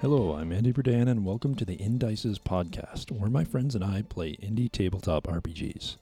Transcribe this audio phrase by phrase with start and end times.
[0.00, 4.02] Hello, I'm Andy Burdan, and welcome to the Indices podcast, where my friends and I
[4.02, 5.96] play indie tabletop RPGs.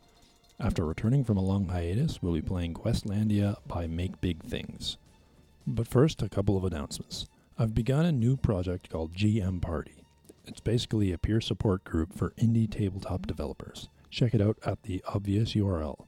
[0.60, 4.98] After returning from a long hiatus, we'll be playing Questlandia by Make Big Things.
[5.66, 7.26] But first, a couple of announcements.
[7.58, 10.04] I've begun a new project called GM Party.
[10.44, 13.88] It's basically a peer support group for indie tabletop developers.
[14.10, 16.06] Check it out at the obvious URL.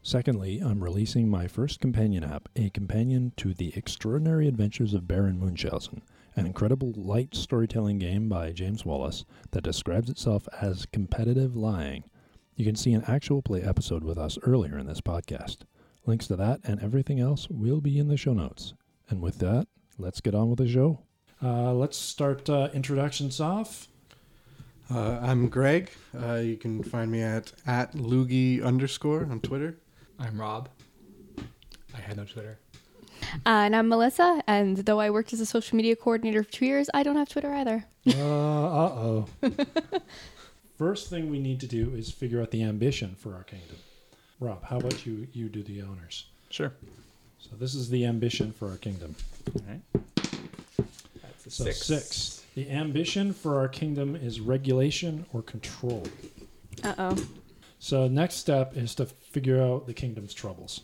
[0.00, 5.40] Secondly, I'm releasing my first companion app, a companion to The Extraordinary Adventures of Baron
[5.40, 6.02] Munchausen,
[6.36, 12.04] an incredible light storytelling game by James Wallis that describes itself as competitive lying.
[12.54, 15.58] You can see an actual play episode with us earlier in this podcast.
[16.04, 18.74] Links to that and everything else will be in the show notes.
[19.08, 19.66] And with that,
[19.98, 21.00] let's get on with the show.
[21.42, 23.88] Uh, let's start uh, introductions off.
[24.90, 25.90] Uh, I'm Greg.
[26.18, 29.78] Uh, you can find me at at loogie underscore on Twitter.
[30.18, 30.68] I'm Rob.
[31.94, 32.58] I had no Twitter.
[33.34, 36.66] Uh, and I'm Melissa, and though I worked as a social media coordinator for two
[36.66, 37.84] years, I don't have Twitter either.
[38.06, 39.26] Uh oh.
[40.78, 43.76] First thing we need to do is figure out the ambition for our kingdom.
[44.40, 45.26] Rob, how about you?
[45.32, 46.26] You do the honors.
[46.50, 46.72] Sure.
[47.38, 49.14] So this is the ambition for our kingdom.
[49.54, 49.80] All right.
[51.22, 51.78] That's a So six.
[51.86, 52.44] six.
[52.54, 56.02] The ambition for our kingdom is regulation or control.
[56.84, 57.16] Uh oh.
[57.78, 60.82] So next step is to figure out the kingdom's troubles.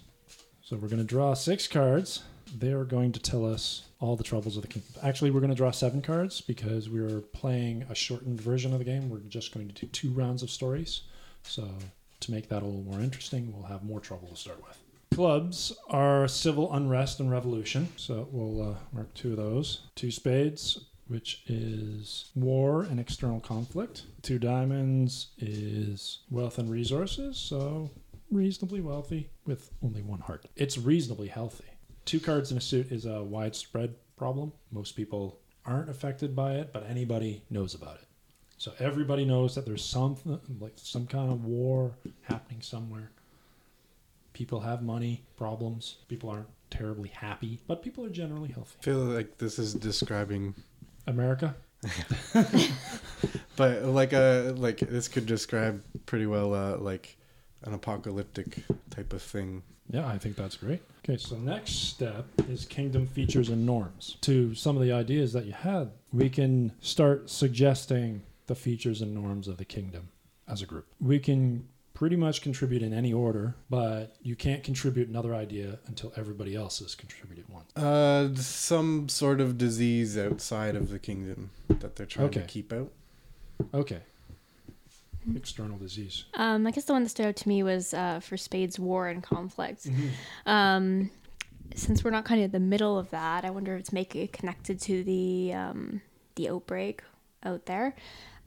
[0.63, 2.23] So we're going to draw six cards.
[2.57, 4.93] They are going to tell us all the troubles of the kingdom.
[5.03, 8.85] Actually, we're going to draw seven cards because we're playing a shortened version of the
[8.85, 9.09] game.
[9.09, 11.03] We're just going to do two rounds of stories.
[11.43, 11.69] So
[12.21, 14.79] to make that a little more interesting, we'll have more trouble to start with.
[15.15, 17.89] Clubs are civil unrest and revolution.
[17.97, 19.83] So we'll uh, mark two of those.
[19.95, 24.03] Two spades, which is war and external conflict.
[24.23, 27.91] Two diamonds is wealth and resources, so
[28.31, 30.47] reasonably wealthy with only one heart.
[30.57, 31.65] It's reasonably healthy.
[32.05, 34.53] Two cards in a suit is a widespread problem.
[34.71, 38.07] Most people aren't affected by it, but anybody knows about it.
[38.59, 43.11] So everybody knows that there's something like some kind of war happening somewhere.
[44.33, 45.97] People have money, problems.
[46.09, 48.77] People aren't terribly happy, but people are generally healthy.
[48.81, 50.55] I feel like this is describing,
[51.07, 51.55] America,
[53.57, 57.17] but like a like this could describe pretty well uh, like
[57.63, 59.63] an apocalyptic type of thing.
[59.91, 60.83] Yeah, I think that's great.
[61.05, 64.17] Okay, so next step is kingdom features and norms.
[64.21, 69.13] To some of the ideas that you had, we can start suggesting the features and
[69.13, 70.11] norms of the kingdom
[70.47, 70.87] as a group.
[71.01, 76.13] We can pretty much contribute in any order, but you can't contribute another idea until
[76.17, 77.77] everybody else has contributed once.
[77.77, 82.41] Uh, some sort of disease outside of the kingdom that they're trying Okay.
[82.43, 82.93] to keep out.
[83.75, 84.01] Okay.
[85.37, 86.25] External disease.
[86.35, 89.09] Um, I guess the one that stood out to me was uh, for Spades, war
[89.09, 89.89] and conflict.
[90.47, 91.11] Um,
[91.75, 94.15] since we're not kind of in the middle of that, I wonder if it's make
[94.17, 96.01] it connected to the um,
[96.35, 97.03] the outbreak
[97.45, 97.95] out there.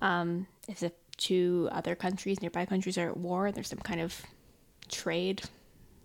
[0.02, 4.02] Um, if the two other countries, nearby countries, are at war, and there's some kind
[4.02, 4.22] of
[4.90, 5.44] trade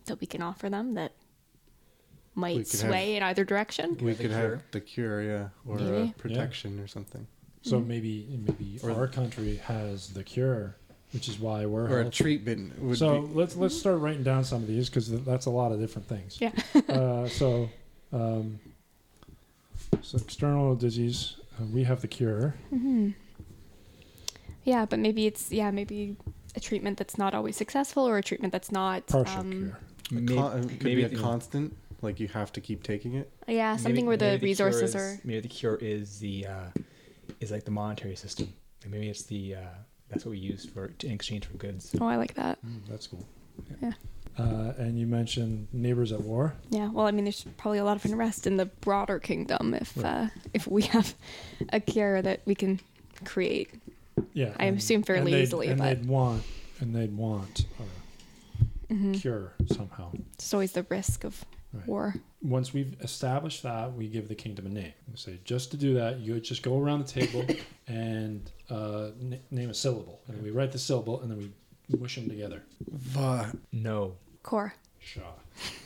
[0.07, 1.13] that we can offer them that
[2.35, 3.97] might could sway in either direction.
[4.01, 4.51] We the could cure.
[4.51, 6.15] have the cure, yeah, or uh, Maybe.
[6.17, 7.27] protection or something,
[7.63, 10.77] So maybe maybe Or- our country has the cure,
[11.13, 13.35] which is why we're or a treatment would so be.
[13.35, 16.39] let's let's start writing down some of these because that's a lot of different things.
[16.41, 16.53] Yeah.
[16.89, 17.69] uh, so,
[18.13, 18.59] um,
[20.03, 22.55] so external disease, uh, we have the cure.
[22.71, 23.11] hmm
[24.65, 26.17] Yeah, but maybe it's yeah maybe
[26.57, 29.79] a treatment that's not always successful or a treatment that's not Partial um, cure.
[30.11, 33.31] A Maybe, con- could maybe be a constant, like you have to keep taking it.
[33.47, 36.47] yeah maybe- something where the maybe cure resources is- are Maybe the cure is the
[36.47, 36.67] uh,
[37.41, 38.53] is like the monetary system.
[38.83, 39.59] Like maybe it's the uh,
[40.09, 41.95] that's what we use for in exchange for goods.
[42.01, 43.27] oh I like that Mm, that's cool.
[43.83, 43.93] Yeah.
[44.39, 46.55] Uh, and you mentioned neighbors at war.
[46.71, 49.97] yeah well I mean there's probably a lot of unrest in the broader kingdom if
[49.97, 50.05] Right.
[50.07, 51.15] uh, if we have
[51.73, 52.81] a cure that we can
[53.25, 53.71] create
[54.33, 56.43] Yeah, I assume fairly they'd- easily, and but- they'd want
[56.81, 57.67] and they'd want
[58.91, 60.11] a hmm cure somehow.
[60.35, 61.87] it's always the risk of Right.
[61.87, 64.93] war Once we've established that, we give the kingdom a name.
[65.27, 67.47] We say just to do that, you just go around the table
[67.89, 71.99] and uh, n- name a syllable, and then we write the syllable, and then we
[71.99, 72.63] mush them together.
[72.91, 73.53] Va.
[73.73, 75.33] No, core Shaw.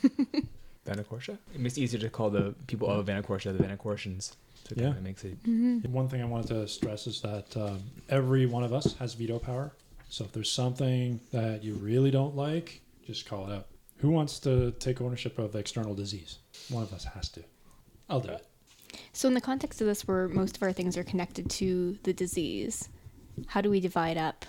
[0.86, 1.38] Vanacorsha.
[1.54, 4.32] It makes it easier to call the people of Vanacorsha the Vanacortians.
[4.68, 4.86] So Yeah.
[4.88, 8.62] kinda makes it hmm One thing I wanted to stress is that um, every one
[8.64, 9.72] of us has veto power.
[10.10, 13.66] So if there's something that you really don't like, just call it out.
[13.98, 16.38] Who wants to take ownership of the external disease?
[16.68, 17.42] One of us has to.
[18.08, 18.46] I'll do it.
[19.12, 22.12] So in the context of this where most of our things are connected to the
[22.12, 22.88] disease
[23.48, 24.44] how do we divide up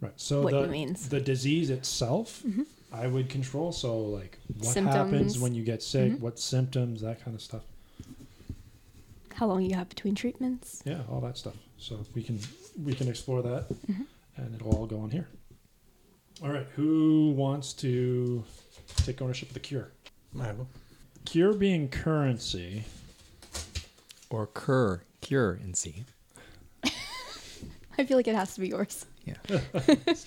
[0.00, 0.12] Right.
[0.16, 1.08] So What the, you means.
[1.08, 2.66] the disease itself, Mhm.
[2.92, 3.72] I would control.
[3.72, 4.94] So like what Symptoms.
[4.96, 6.20] happens when you get sick, Mhm.
[6.20, 7.62] what symptoms, that kind of stuff.
[9.34, 10.82] how long you have between treatments.
[10.84, 11.54] Yeah, all that stuff.
[11.78, 12.38] So we can
[12.84, 14.06] we can explore that, Mhm.
[14.36, 15.28] and it'll all go on here.
[16.42, 18.44] All right, who wants to
[19.06, 19.90] take ownership of the cure?
[20.38, 20.68] I will.
[21.24, 22.84] Cure being currency.
[24.34, 26.04] Or cur, cure in C.
[26.84, 29.06] I feel like it has to be yours.
[29.24, 29.34] Yeah.
[29.48, 30.24] Guess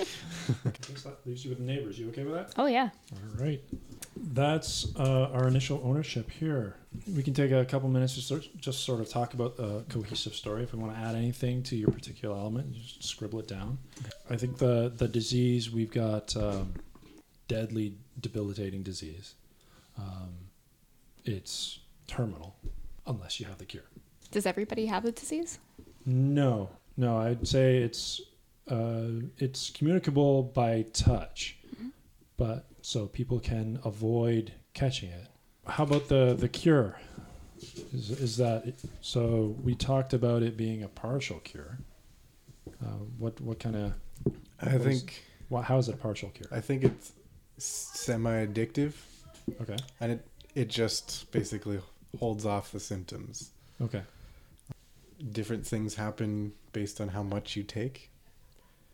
[1.04, 2.00] that leaves you with neighbors.
[2.00, 2.54] You okay with that?
[2.58, 2.92] Oh yeah.
[3.12, 3.62] All right.
[4.16, 6.78] That's uh, our initial ownership here.
[7.14, 10.34] We can take a couple minutes to sort, just sort of talk about the cohesive
[10.36, 10.64] story.
[10.64, 13.78] If we want to add anything to your particular element, just scribble it down.
[14.30, 16.76] I think the the disease we've got um,
[17.50, 19.36] deadly, debilitating disease.
[19.98, 20.48] Um,
[21.26, 22.56] it's terminal
[23.08, 23.84] unless you have the cure.
[24.32, 25.60] Does everybody have the disease?
[26.06, 27.18] No, no.
[27.18, 28.22] I'd say it's
[28.70, 29.08] uh,
[29.38, 31.58] it's communicable by touch,
[32.38, 35.28] but so people can avoid catching it.
[35.66, 37.00] How about the the cure?
[37.94, 39.56] Is is that so?
[39.64, 41.80] We talked about it being a partial cure.
[42.82, 43.94] Uh, what what kind of
[44.62, 45.64] I What is- think what?
[45.66, 46.48] How is it a partial cure?
[46.52, 47.14] I think it's
[47.58, 48.94] semi-addictive,
[49.62, 51.80] Okay, and it it just basically
[52.20, 53.52] holds off the symptoms.
[53.82, 54.02] okay,
[55.32, 58.12] Different things happen based on how much you take.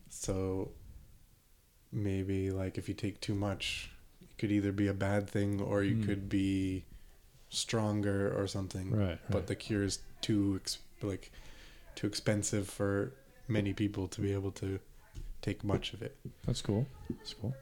[0.08, 0.70] So
[1.92, 3.90] maybe like if you take too much,
[4.22, 6.06] it could either be a bad thing or you Mm.
[6.06, 6.84] could be
[7.50, 8.90] stronger or something.
[8.90, 9.18] right, right.
[9.30, 11.30] But the cure is too ex- like
[11.94, 13.12] too expensive for
[13.46, 14.80] many people to be able to
[15.42, 16.16] take much of it.
[16.46, 16.86] That's cool.
[17.10, 17.54] That's cool.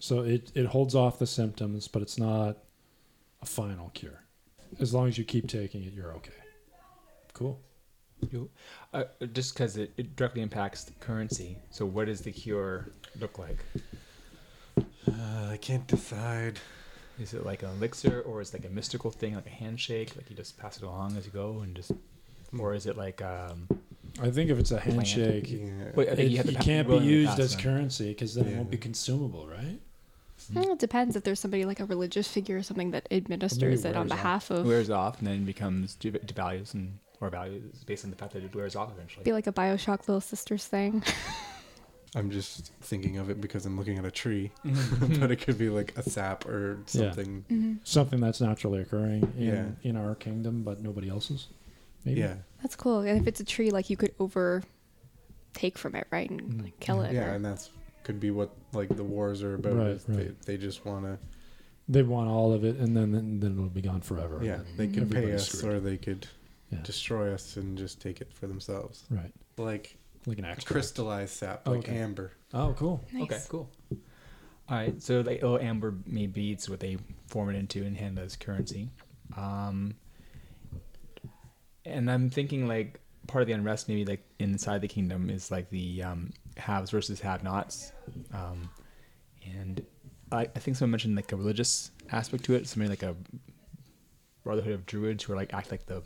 [0.00, 2.58] So it, it holds off the symptoms, but it's not
[3.40, 4.24] a final cure.
[4.80, 6.32] As long as you keep taking it, you're okay.
[7.32, 7.60] Cool.
[8.30, 8.48] You,
[8.94, 11.58] uh, just because it, it directly impacts the currency.
[11.70, 12.88] So what does the cure
[13.20, 13.58] look like?
[14.78, 16.58] Uh, I can't decide.
[17.18, 20.16] Is it like an elixir, or is it like a mystical thing, like a handshake,
[20.16, 21.92] like you just pass it along as you go, and just,
[22.58, 23.66] or is it like um?
[24.20, 25.92] I think if it's a handshake, Yeah.
[25.94, 27.60] Wait, it, think you, have to pa- can't be used as them.
[27.62, 29.78] currency because then it won't be consumable, right?
[30.54, 33.96] Well, it depends if there's somebody like a religious figure or something that administers it
[33.96, 34.16] on wears off.
[34.18, 34.66] behalf of.
[34.66, 38.42] wears off and then becomes de- devalues and or values based on the fact that
[38.44, 39.24] it wears off eventually.
[39.24, 41.02] Be like a Bioshock Little Sisters thing.
[42.14, 44.50] I'm just thinking of it because I'm looking at a tree,
[45.20, 47.10] but it could be like a sap or Yeah.
[47.10, 47.44] something.
[47.48, 49.66] hmm Something that's naturally occurring in, Yeah.
[49.82, 51.48] in our kingdom, but nobody else's.
[52.04, 52.20] Maybe.
[52.20, 53.00] Yeah, That's cool.
[53.00, 54.62] And if it's a tree, like you could over
[55.52, 56.62] take from it, right, and Mm.
[56.64, 57.12] like, kill it.
[57.12, 57.70] yeah, or- and that's
[58.04, 59.74] could be what like the wars are about.
[59.74, 60.42] Right, is They, right.
[60.42, 61.18] they just want to.
[61.88, 64.40] They want all of it, and then then, then it'll be gone forever.
[64.42, 65.74] Yeah, and they could pay us, screwed.
[65.74, 66.26] or they could
[66.70, 66.78] Yeah.
[66.82, 69.04] destroy us and just take it for themselves.
[69.10, 69.32] Right.
[69.56, 69.96] Like
[70.26, 70.72] Like an a extra.
[70.74, 71.96] crystallized sap, Oh, like okay.
[71.98, 72.32] amber.
[72.52, 73.04] Oh, cool.
[73.12, 73.22] Nice.
[73.22, 73.70] Okay, cool.
[74.68, 76.98] All right, so like little amber made beads, what they
[77.28, 78.88] form it into and hand as currency.
[79.36, 79.94] Um,
[81.84, 82.98] and I'm thinking like
[83.28, 87.20] part of the unrest, maybe like inside the kingdom, is like the um, haves versus
[87.20, 87.92] have-nots.
[88.34, 88.68] Um,
[89.54, 89.84] and
[90.32, 93.14] I, I think someone mentioned like a religious aspect to it, something like a
[94.42, 96.02] brotherhood of druids who are like act like the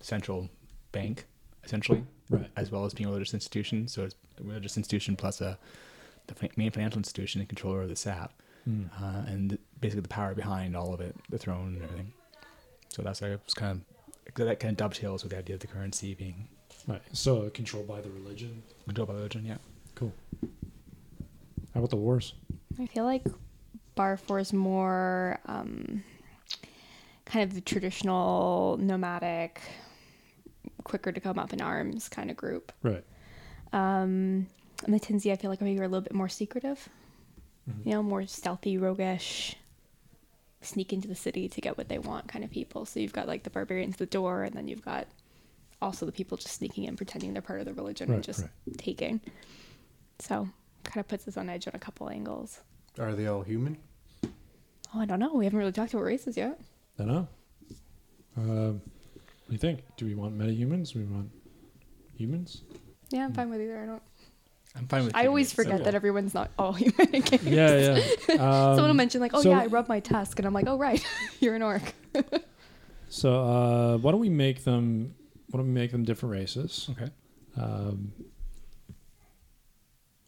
[0.00, 0.48] central
[0.92, 1.26] bank,
[1.64, 2.50] essentially Right.
[2.56, 3.88] as well as being a religious institution.
[3.88, 5.58] So it's a religious institution plus a
[6.26, 8.32] the main financial institution and controller of the SAP,
[8.68, 8.90] Mm.
[9.00, 12.12] uh, and basically the power behind all of it, the throne and everything.
[12.90, 13.80] So that's like it's kind
[14.26, 16.48] of that kind of dovetails with the idea of the currency being
[16.86, 17.00] Right.
[17.16, 18.62] So controlled by the religion.
[18.84, 19.44] controlled by religion.
[19.46, 19.56] Yeah.
[19.94, 20.12] Cool.
[21.74, 22.34] How about the wars?
[22.78, 23.24] I feel like
[23.96, 26.04] Barfor is more um,
[27.24, 29.60] kind of the traditional nomadic,
[30.88, 32.72] quicker to come up in arms kind of group.
[32.82, 33.04] Right.
[33.72, 34.46] Um,
[34.84, 36.88] and the Tinsi, I feel like maybe are a little bit more secretive.
[37.68, 37.86] Mhm.
[37.86, 39.56] You know, more stealthy, roguish,
[40.62, 42.84] sneak into the city to get what they want kind of people.
[42.86, 45.06] So you've got like the barbarians at the door, and then you've got
[45.80, 48.40] also the people just sneaking in, pretending they're part of the religion Right, and just
[48.42, 48.50] right.
[48.78, 49.20] taking.
[50.18, 50.48] So
[50.84, 52.60] kind of puts us on edge on a couple angles.
[52.98, 53.76] Are they all human?
[54.94, 55.34] Oh, I don't know.
[55.34, 56.58] We haven't really talked about races yet.
[56.96, 57.28] Don't know.
[58.36, 58.97] Um, what
[59.48, 59.80] do you think?
[59.96, 60.92] Do we want metahumans?
[60.92, 61.30] Do we want
[62.16, 62.62] humans?
[63.10, 63.80] Yeah, I'm fine with either.
[63.80, 64.02] I don't.
[64.76, 65.16] I'm fine with.
[65.16, 65.84] I always it forget simple.
[65.86, 67.44] that everyone's not all human in games.
[67.44, 67.76] Yeah,
[68.28, 68.34] yeah.
[68.34, 68.38] Um,
[68.76, 70.76] Someone will mention like, "Oh so- yeah, I rub my tusk," and I'm like, "Oh
[70.76, 71.04] right,
[71.40, 71.82] you're an orc."
[73.08, 75.14] So uh, why don't we make them?
[75.50, 76.90] Why don't we make them different races?
[76.90, 77.10] Okay.
[77.56, 78.12] Um,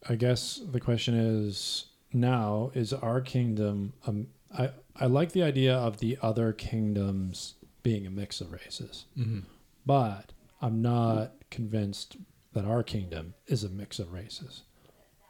[0.08, 3.92] I guess the question is now: Is our kingdom?
[4.06, 9.06] Um, I I like the idea of the other kingdoms being a mix of races,
[9.18, 9.40] Mm-hmm.
[9.86, 10.32] but
[10.62, 12.16] I'm not convinced
[12.52, 14.62] that our kingdom is a mix of races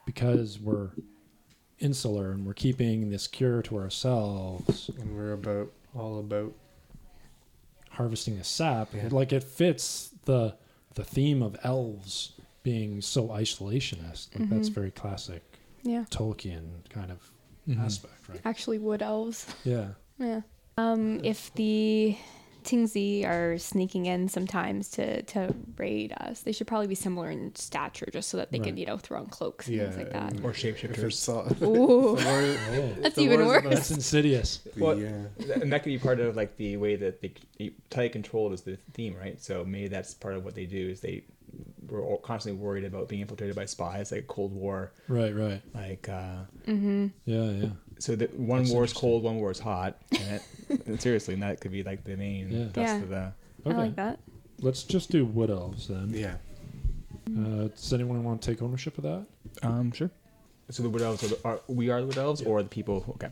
[0.05, 0.89] because we're
[1.79, 4.89] insular and we're keeping this cure to ourselves.
[4.99, 6.53] And we're about all about
[7.91, 8.89] harvesting the sap.
[8.93, 9.09] Yeah.
[9.11, 10.55] Like it fits the
[10.95, 14.37] the theme of elves being so isolationist.
[14.37, 14.73] Like that's Mhm.
[14.73, 15.41] very classic
[15.83, 16.03] Yeah.
[16.09, 17.31] Tolkien kind of
[17.67, 17.79] Mhm.
[17.79, 18.41] aspect, right?
[18.43, 19.45] Actually, wood elves.
[19.63, 19.93] Yeah.
[20.19, 20.41] Yeah.
[20.77, 22.17] Um, if the
[22.63, 27.53] Tingzi are sneaking in sometimes to, to raid us, they should probably be similar in
[27.55, 28.67] stature just so that they Right.
[28.67, 30.33] can, you know, throw on cloaks and Yeah, things like that.
[30.33, 31.03] and Or if shapeshifters.
[31.03, 31.27] it's
[31.61, 31.65] Ooh.
[32.19, 32.59] the word-
[32.97, 33.63] Oh, That's even worse.
[33.63, 34.59] that's insidious.
[34.77, 35.25] Well, yeah.
[35.61, 37.33] And that could be part of like the way that they
[37.89, 39.41] tight controlled is the theme, right?
[39.41, 41.23] So maybe that's part of what they do is they
[41.89, 45.61] were all constantly worried about being infiltrated by spies, like Cold War, Right, right.
[45.73, 47.07] like uh, Mm-hmm.
[47.25, 47.69] Yeah, yeah.
[48.01, 51.35] So that one That's war is cold, one war is hot, and, it, and seriously,
[51.35, 52.67] and that could be like the main Yeah.
[52.69, 53.01] thrust Yeah.
[53.01, 53.33] of the.
[53.65, 53.75] Okay.
[53.75, 54.19] I like that.
[54.59, 56.09] Let's just do wood elves then.
[56.13, 56.35] Yeah.
[57.29, 59.25] Uh, does anyone want to take ownership of that?
[59.61, 60.09] Um, sure.
[60.71, 63.01] So the wood elves are, the, are we are the wood elves, or the people?
[63.01, 63.29] Who, okay,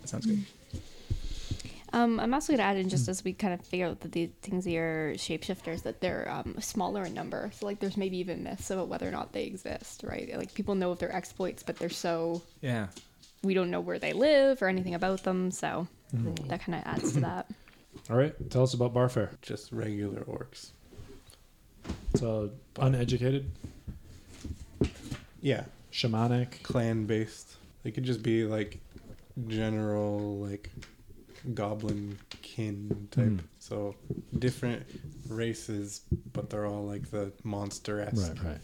[0.00, 0.44] that sounds good.
[1.92, 4.10] Um, I'm also going to add in just as we kind of figure out that
[4.12, 7.52] the Tingzi are shapeshifters, that they're um, smaller in number.
[7.54, 10.36] So, like, there's maybe even myths about whether or not they exist, right?
[10.36, 12.42] Like, people know of their exploits, but they're so.
[12.62, 12.88] Yeah.
[13.44, 15.50] We don't know where they live or anything about them.
[15.50, 16.46] So, Mm-hmm.
[16.48, 17.50] that kind of adds to that.
[18.10, 18.34] All right.
[18.50, 19.30] Tell us about Barfair.
[19.42, 20.70] Just regular orcs.
[22.14, 23.50] So uneducated,
[25.40, 25.64] Yeah.
[25.92, 26.62] shamanic.
[26.62, 27.56] Clan based.
[27.82, 28.78] They could just be like
[29.48, 30.70] general like
[31.54, 33.24] goblin kin type.
[33.26, 33.40] Mm.
[33.58, 33.96] So
[34.38, 34.84] different
[35.28, 38.60] races, but they're all like the monster esque Right, right.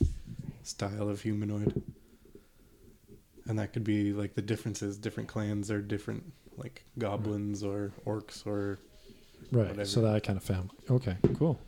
[0.62, 1.82] style of humanoid.
[3.50, 4.96] And that could be like the differences.
[4.96, 6.22] Different clans or different,
[6.56, 8.78] like goblins or orcs or
[9.50, 9.66] Right.
[9.86, 10.14] So Whatever.
[10.14, 10.70] that kind of family.
[10.88, 11.58] Okay, cool.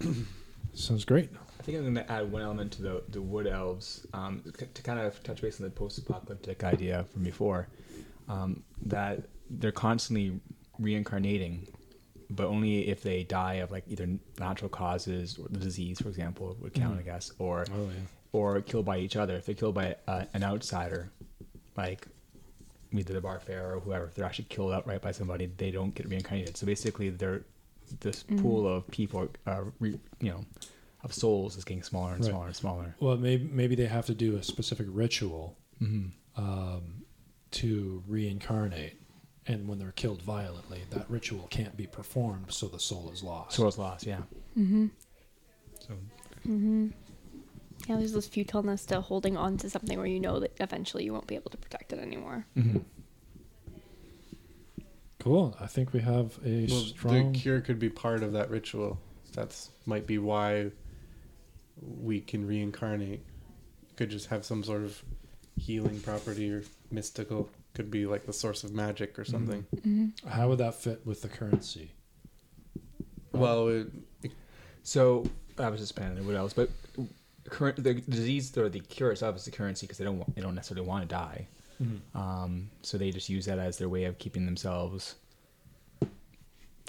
[0.74, 1.30] Sounds great.
[1.58, 4.42] I think I'm going to add one element to the the wood elves um,
[4.74, 7.68] to kind of touch base on the post-apocalyptic idea from before,
[8.28, 10.40] um, that they're constantly
[10.80, 11.68] reincarnating,
[12.30, 14.08] but only if they die of like either
[14.40, 18.00] natural causes or the disease, for example, would count, I guess, or Oh yeah.
[18.32, 19.36] Or killed by each other.
[19.36, 21.10] If they're killed by uh, an outsider,
[21.76, 22.06] like
[22.92, 26.08] either the barfare or whoever, if they're actually killed outright by somebody, they don't get
[26.08, 26.56] reincarnated.
[26.56, 27.42] So basically, they're
[28.00, 30.44] this pool of people, uh, re, you know,
[31.02, 32.30] of souls is getting smaller and Right.
[32.30, 32.94] smaller and smaller.
[33.00, 36.40] Well, maybe maybe they have to do a specific ritual Mm-hmm.
[36.40, 36.82] um,
[37.52, 39.00] to reincarnate,
[39.46, 43.56] and when they're killed violently, that ritual can't be performed, so the soul is lost.
[43.56, 44.18] Soul is lost, yeah.
[44.56, 44.86] Mm-hmm.
[45.80, 45.94] So
[46.46, 46.88] Mm-hmm.
[47.88, 51.12] Yeah, there's this futileness to holding on to something where you know that eventually you
[51.12, 52.46] won't be able to protect it anymore.
[52.56, 52.78] mm-hmm.
[55.18, 55.56] cool.
[55.60, 57.32] I think we have a well, strong.
[57.32, 58.98] the cure could be part of that ritual.
[59.32, 60.70] That's might be why
[61.80, 63.24] we can reincarnate.
[63.96, 65.02] Could just have some sort of
[65.56, 67.48] healing property or mystical.
[67.74, 69.64] Could be like the source of magic or something.
[69.76, 70.28] Mm-hmm.
[70.28, 71.92] How would that fit with the currency?
[73.32, 73.88] Well, it,
[74.82, 75.24] So
[75.58, 76.70] I was just planning what else, but
[77.50, 80.40] current the disease or the cure itself is the currency because they don't want, they
[80.42, 81.46] don't necessarily want to die.
[82.14, 85.14] Um, so they just use that as their way of keeping themselves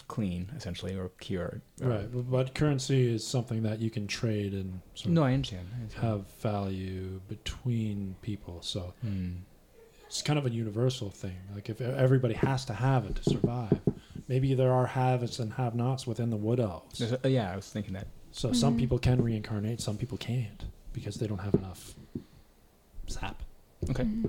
[0.07, 1.61] clean, essentially, or cured.
[1.79, 5.67] Right, but- but currency is something that you can trade and No, I understand.
[5.71, 6.03] I understand.
[6.05, 8.61] have value between people.
[8.61, 9.35] So Hmm.
[10.05, 11.37] it's kind of a universal thing.
[11.55, 13.79] Like if everybody has to have it to survive,
[14.27, 16.99] maybe there are haves and have-nots within the wood elves.
[16.99, 18.07] There's yeah, I was thinking that.
[18.31, 18.79] So some Mhm.
[18.79, 21.95] people can reincarnate, some people can't because they don't have enough
[23.07, 23.43] sap.
[23.89, 24.03] Okay.
[24.03, 24.27] Mm-hmm.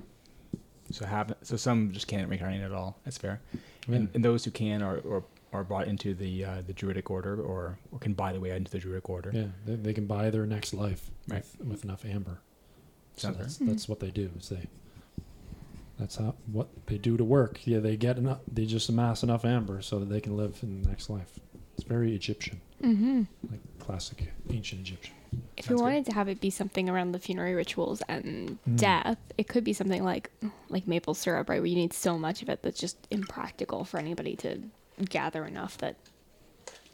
[0.90, 2.98] So have so some just can't reincarnate at all.
[3.04, 3.40] That's fair.
[3.88, 3.96] Yeah.
[3.96, 7.40] And, and those who can are or are brought into the uh, the druidic order
[7.40, 9.30] or, or can buy the way into the druidic order.
[9.32, 11.44] Yeah, they, they can buy their next life Right.
[11.58, 12.40] with, with enough amber.
[13.16, 13.66] So Sounds that's, fair.
[13.68, 14.30] that's what they do.
[14.38, 14.66] Is they
[15.98, 17.66] that's how what they do to work.
[17.66, 18.40] Yeah, they get enough.
[18.50, 21.38] They just amass enough amber so that they can live in the next life.
[21.74, 23.22] It's very Egyptian, Mm-hmm.
[23.50, 25.14] like classic ancient Egyptian.
[25.56, 25.82] If Sounds we good.
[25.82, 28.76] wanted to have it be something around the funerary rituals and Mm.
[28.76, 30.30] death, it could be something like
[30.68, 31.60] like maple syrup, right?
[31.60, 34.62] Where you need so much of it that's just impractical for anybody to
[35.08, 35.96] gather enough that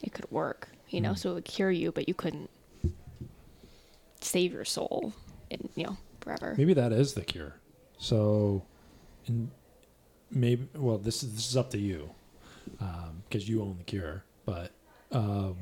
[0.03, 0.69] it could work.
[0.91, 1.19] You know, Mm.
[1.19, 2.51] so it would cure you, but you couldn't
[4.21, 5.13] save your soul
[5.51, 6.55] in you know forever.
[6.57, 7.55] Maybe that is the cure.
[7.99, 8.63] So,
[9.27, 9.51] in
[10.31, 12.11] maybe well, this is this is up to you
[13.29, 14.71] because you own the cure, but
[15.13, 15.57] um,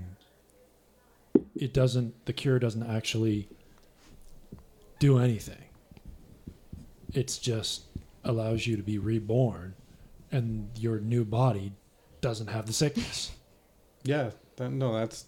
[1.57, 2.27] it doesn't.
[2.27, 3.49] The cure doesn't actually
[4.99, 5.65] do anything.
[7.13, 7.83] It's just
[8.25, 9.75] allows you to be reborn,
[10.33, 11.73] and your new body
[12.21, 13.33] doesn't have the sickness.
[14.05, 15.27] yeah, that, no, that's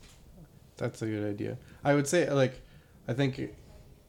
[0.77, 1.59] that's a good idea.
[1.85, 2.61] I would say like,
[3.07, 3.41] I think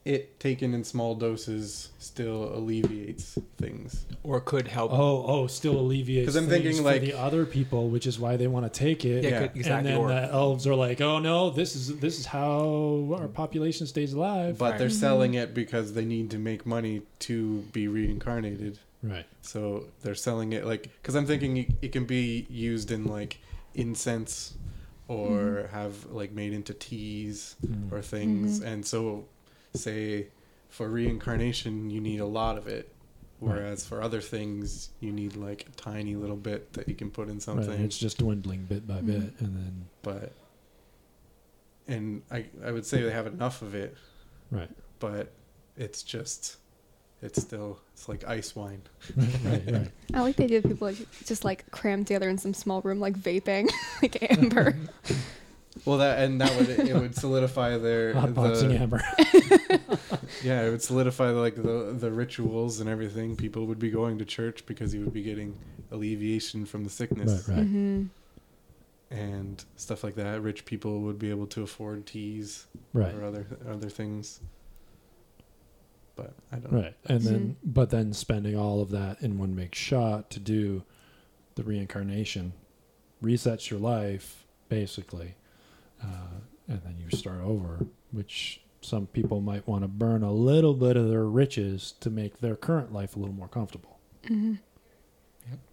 [0.04, 4.06] it taken in small doses still alleviates things.
[4.22, 4.92] Or could help.
[4.92, 6.26] Oh, oh, still alleviates.
[6.26, 8.78] 'Cause I'm things thinking, for like- the other people, which is why they want to
[8.78, 9.24] take it.
[9.24, 9.38] yeah, yeah.
[9.48, 9.90] could, exactly.
[9.92, 13.28] And then or, the elves are like, "Oh no, this is this is how our
[13.28, 14.90] population stays alive." But they're Right.
[14.90, 15.00] Mm-hmm.
[15.00, 18.78] selling it because they need to make money to be reincarnated.
[19.02, 19.26] right.
[19.42, 23.38] So they're selling it like because I'm thinking it- it can be used in like
[23.74, 24.54] incense
[25.08, 25.74] or mm-hmm.
[25.74, 27.92] have like made into teas Mm.
[27.92, 28.60] or things.
[28.60, 28.68] Mm-hmm.
[28.68, 29.24] And so,
[29.74, 30.28] say
[30.68, 32.92] for reincarnation, you need a lot of it.
[33.40, 33.56] Right.
[33.56, 37.28] Whereas for other things, you need like a tiny little bit that you can put
[37.28, 37.80] in Right, something.
[37.82, 39.44] It's just dwindling bit by bit, mm-hmm.
[39.44, 40.32] and then But,
[41.88, 43.96] and I, I would say they have enough of it,
[44.50, 45.32] right, but
[45.78, 46.58] it's just,
[47.22, 48.82] it's still, it's like ice wine.
[49.16, 49.90] right, right.
[50.12, 53.00] I like the idea of people like, just like crammed together in some small room,
[53.00, 53.70] like vaping,
[54.02, 54.76] like amber.
[55.84, 59.02] Well, that and that would it would solidify their Hotboxing the, amber.
[60.42, 63.36] yeah, it would solidify like the the rituals and everything.
[63.36, 65.56] People would be going to church because you would be getting
[65.92, 67.66] alleviation from the sickness Right, right.
[67.66, 68.02] hmm
[69.12, 70.40] and stuff like that.
[70.40, 73.12] Rich people would be able to afford teas Right.
[73.14, 74.40] or other other things.
[76.16, 76.80] But I don't know.
[76.82, 76.94] Right.
[77.06, 80.84] And then, but then spending all of that in one big shot to do
[81.54, 82.52] the reincarnation
[83.22, 85.34] resets your life, basically.
[86.02, 86.06] Uh,
[86.68, 90.96] and then you start over, which some people might want to burn a little bit
[90.96, 93.98] of their riches to make their current life a little more comfortable.
[94.26, 94.54] hmm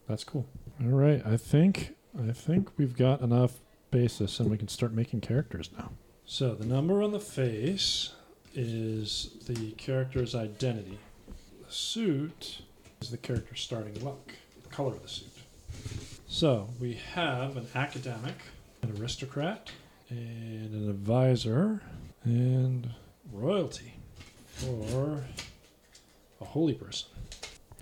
[0.08, 0.46] That's cool.
[0.82, 1.22] All right.
[1.26, 1.96] I think,
[2.28, 3.60] I think we've got enough
[3.92, 5.92] basis and we can start making characters now.
[6.26, 8.14] So the number on the face
[8.54, 11.00] is the character's identity.
[11.66, 12.62] The suit
[13.02, 15.32] is the character's starting luck, the color of the suit.
[16.28, 18.36] So we have an academic,
[18.82, 19.72] an aristocrat,
[20.10, 21.82] and an advisor,
[22.24, 22.90] and
[23.32, 23.94] royalty
[24.46, 25.24] for
[26.42, 27.10] a holy person.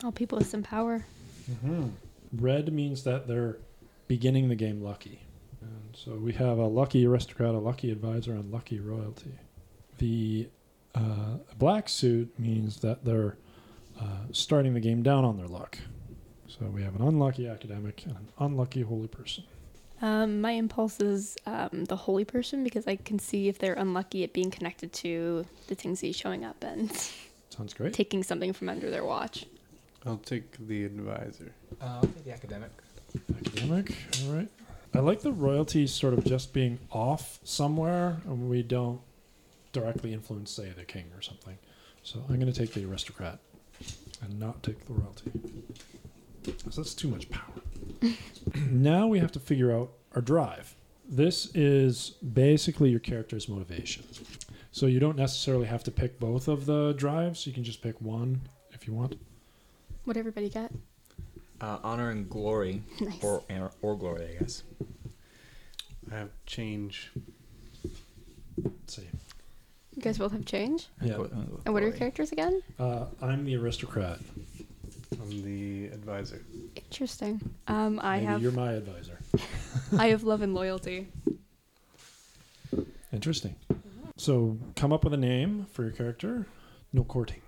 [0.04, 1.06] All people with some power.
[1.50, 1.88] Mm-hmm.
[2.34, 3.58] Red means that they're
[4.08, 5.22] beginning the game lucky.
[5.62, 9.32] And so we have a lucky aristocrat, a lucky advisor, and lucky royalty.
[9.98, 10.50] The
[10.94, 13.38] uh, black suit means that they're
[14.00, 15.78] uh, starting the game down on their luck.
[16.48, 19.44] So we have an unlucky academic and an unlucky holy person.
[20.06, 24.24] Um, my impulse is um, the holy person because I can see if they're unlucky
[24.24, 26.92] at being connected to the things he's showing up and
[27.50, 27.92] Sounds great.
[27.94, 29.48] taking something from under their watch.
[30.06, 31.52] I'll take the advisor.
[31.82, 32.70] uh, I'll take the academic.
[33.36, 33.96] Academic,
[34.28, 34.48] all right.
[34.94, 39.02] I like the royalty sort of just being off somewhere, and we don't
[39.74, 41.58] directly influence, say, the king or something.
[42.04, 43.40] So I'm going to take the aristocrat
[44.22, 45.32] and not take the royalty.
[46.46, 47.44] So that's too much power.
[48.70, 50.76] now we have to figure out our drive.
[51.08, 54.06] This is basically your character's motivation.
[54.72, 57.46] So you don't necessarily have to pick both of the drives.
[57.48, 59.20] You can just pick one if you want.
[60.04, 60.72] What everybody get?
[61.62, 63.24] Uh, honor and glory, Nice.
[63.24, 64.64] or, or or glory, I guess.
[66.12, 67.12] I have change.
[68.62, 69.08] Let's see.
[69.96, 70.88] You guys both have change.
[71.02, 71.14] Yeah.
[71.14, 71.32] Go- with
[71.66, 72.62] And what are your characters again?
[72.78, 74.20] Uh, I'm the aristocrat.
[75.26, 76.44] I'm the advisor.
[76.76, 77.42] Interesting.
[77.68, 79.18] Um, I Maybe have you're my advisor.
[79.98, 81.08] I have love and loyalty.
[83.12, 83.56] Interesting.
[84.18, 86.46] So come up with a name for your character.
[86.94, 87.42] No courting.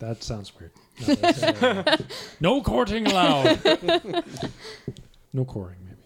[0.00, 0.72] That sounds weird.
[1.06, 1.96] No, that's, uh,
[2.40, 3.58] no courting allowed.
[5.32, 6.02] no coring, maybe.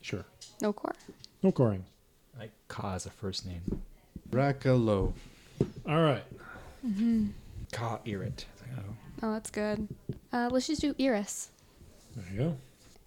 [0.00, 0.24] Sure.
[0.60, 0.94] No core.
[1.42, 1.84] No coring.
[2.36, 3.82] I like Ka as a first name.
[4.30, 5.12] Rakalo.
[5.86, 6.24] All right.
[7.70, 8.44] Ka Irit.
[8.76, 8.80] Oh.
[9.22, 9.88] Oh, that's good.
[10.32, 11.50] Uh, let's just do Iris.
[12.14, 12.56] There you go.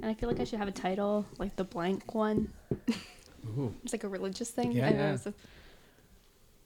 [0.02, 2.52] And I feel like I should have a title, like the blank one.
[3.58, 3.74] Ooh.
[3.84, 4.72] It's like a religious thing.
[4.72, 5.14] Yeah, I, know yeah.
[5.14, 5.34] it's a-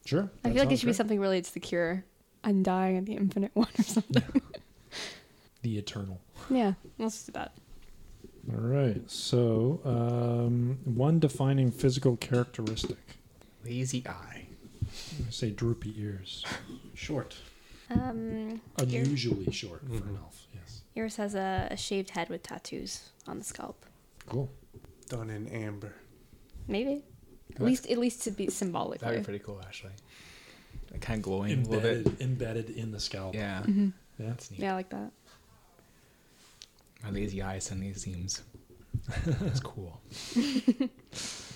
[0.06, 0.30] Sure.
[0.44, 2.04] I feel like it sounds should be something related to the cure,
[2.44, 4.24] undying, and the infinite one or something.
[5.64, 6.22] The eternal.
[6.50, 7.54] yeah, let's do that.
[8.54, 9.02] All right.
[9.10, 12.98] So um, one defining physical characteristic.
[13.64, 14.46] Lazy eye.
[14.86, 16.46] I say droopy ears.
[16.94, 17.36] Short.
[17.90, 20.18] Um, Ir- Unusually short for an Mhm.
[20.20, 20.48] elf.
[20.54, 20.82] Yes.
[20.96, 23.86] Yours has a, a shaved head with tattoos on the scalp.
[24.28, 24.50] Cool.
[25.10, 25.94] Done in amber.
[26.68, 26.94] Maybe.
[26.94, 27.04] At
[27.60, 29.02] That's- least, at least to be symbolic.
[29.02, 29.94] That'd be pretty cool, actually.
[30.92, 31.98] Like, kind of glowing a little bit.
[32.22, 33.36] Embedded, embedded in the scalp.
[33.36, 34.28] Yeah, hmm Yeah.
[34.30, 34.62] that's neat.
[34.62, 35.12] Yeah, I like that.
[37.04, 38.42] My lazy eye suddenly seems.
[39.26, 40.02] That's cool.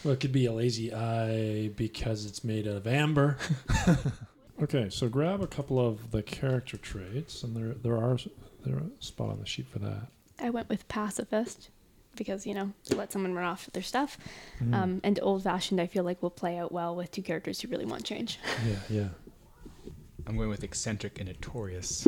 [0.06, 3.38] Well, it could be a lazy eye because it's made out of amber.
[4.62, 8.18] okay, so grab a couple of the character traits, and there there are
[8.66, 10.08] there are a spot on the sheet for that.
[10.40, 11.70] I went with pacifist.
[12.16, 14.18] because you know let someone run off with their stuff.
[14.62, 14.74] Mm.
[14.76, 17.68] Um, and old fashioned, I feel like will play out well with two characters who
[17.70, 18.40] really want change.
[18.68, 19.08] yeah, yeah.
[20.28, 22.08] I'm going with eccentric and notorious,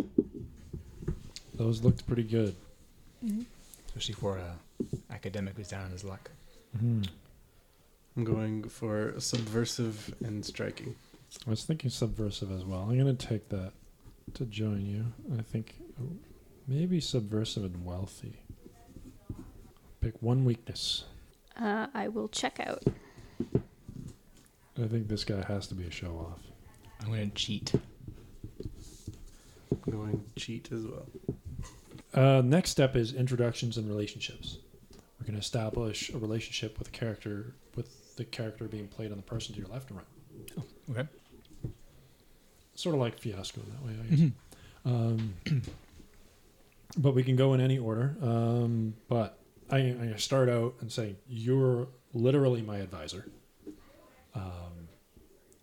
[1.56, 2.56] Those looked pretty good.
[3.88, 4.58] especially for a
[5.14, 6.30] academic who's down on his luck.
[6.78, 7.08] Mhm.
[8.18, 10.96] I'm going for subversive and striking.
[11.46, 12.82] I was thinking subversive as well.
[12.82, 13.74] I'm gonna take that
[14.36, 15.06] to join you.
[15.38, 16.10] I think oh,
[16.68, 18.42] maybe subversive and wealthy.
[20.02, 21.06] Pick one weakness.
[21.60, 22.84] Uh, I will check out.
[24.82, 26.40] I think this guy has to be a show off.
[27.02, 27.74] I'm going to cheat.
[29.72, 31.06] I'm going to cheat as well.
[32.14, 34.58] Uh, next step is introductions and relationships.
[35.20, 39.18] We're going to establish a relationship with a character, with the character being played on
[39.18, 40.66] the person to your left and right.
[40.90, 41.08] Okay.
[42.82, 44.32] Sort of like Fiasco in that way, I guess.
[44.84, 45.36] Um,
[46.98, 48.16] but we can go in any order.
[48.20, 49.38] Um, but
[49.70, 53.30] I, to start out and say, You're literally my advisor.
[54.34, 54.88] Um,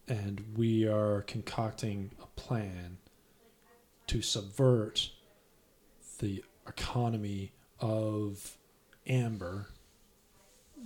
[0.07, 2.99] and we are concocting a plan
[4.07, 5.11] to subvert
[6.21, 7.51] the economy
[7.81, 8.57] of
[9.09, 9.71] Amber,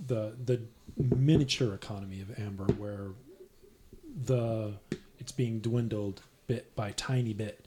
[0.07, 0.61] the the
[0.97, 3.11] miniature economy of Amber, where
[4.25, 4.73] the
[5.23, 7.65] it's being dwindled bit by tiny bit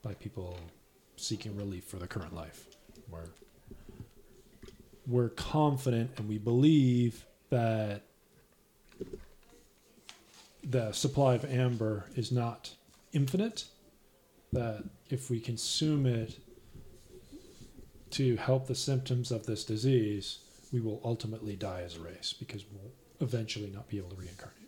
[0.00, 0.56] by people
[1.16, 2.68] seeking relief for their current life.
[3.10, 3.30] We're
[5.08, 8.02] we're confident and we believe that
[10.62, 12.74] the supply of amber is not
[13.12, 13.64] infinite.
[14.52, 16.38] That if we consume it
[18.10, 20.38] to help the symptoms of this disease,
[20.72, 24.59] we will ultimately die as a race because we'll eventually not be able to reincarnate,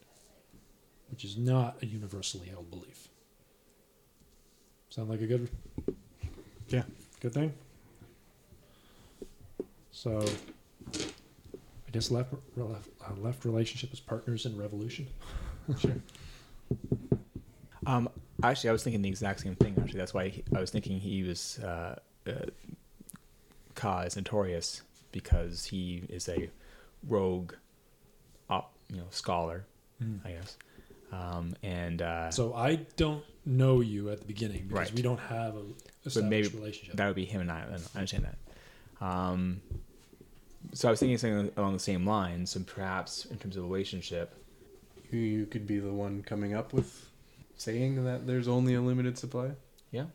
[1.13, 3.09] which is not a universally held belief.
[4.89, 5.49] Sound like a good,
[6.69, 6.85] Yeah.
[7.21, 7.53] good thing.
[9.91, 10.25] So,
[10.97, 15.07] I guess left left, uh, left relationship is partners in revolution.
[15.79, 15.95] Sure.
[17.87, 18.09] Um,
[18.43, 19.77] actually, I was thinking the exact same thing.
[19.81, 22.33] Actually, that's why he, I was thinking he was uh, uh,
[23.77, 26.51] Ka is notorious because he is a
[27.07, 27.53] rogue,
[28.51, 29.67] op, you know, scholar,
[30.25, 30.57] I guess.
[31.13, 34.95] Um, and uh, So I don't know you at the beginning because Right.
[34.95, 36.97] we don't have a but established maybe relationship.
[36.97, 37.61] that would be him and I.
[37.95, 39.05] I understand that.
[39.07, 39.61] Um,
[40.73, 42.57] so I was thinking something along the same lines.
[42.57, 44.35] and perhaps in terms of relationship,
[45.11, 47.09] You, you could be the one coming up with
[47.57, 49.51] saying that there's only a limited supply.
[49.91, 50.07] yeah,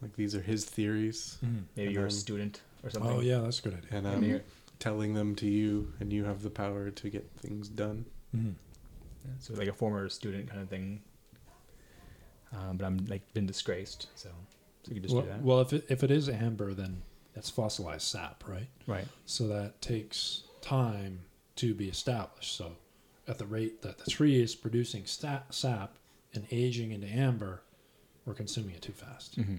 [0.00, 3.10] Like these are his theories, maybe And you're a student or something.
[3.12, 3.88] oh yeah, that's a good idea.
[3.92, 4.42] and And I'm you're-
[4.78, 8.04] telling them to you, and you have the power to get things done.
[8.34, 8.54] Mhm.
[9.28, 11.02] Yeah, so like a former student kind of thing.
[12.52, 14.30] Um, but I'm like been disgraced, so
[14.82, 15.42] so you could just Well, do that.
[15.42, 17.02] well, if it, if it is amber, then
[17.34, 18.68] that's fossilized sap, right?
[18.86, 19.06] right.
[19.26, 21.20] So that takes time
[21.56, 22.56] to be established.
[22.56, 22.72] So,
[23.26, 25.98] at the rate that the tree is producing sta- sap
[26.32, 27.62] and aging into amber,
[28.24, 29.38] we're consuming it too fast.
[29.38, 29.56] Mm-hmm.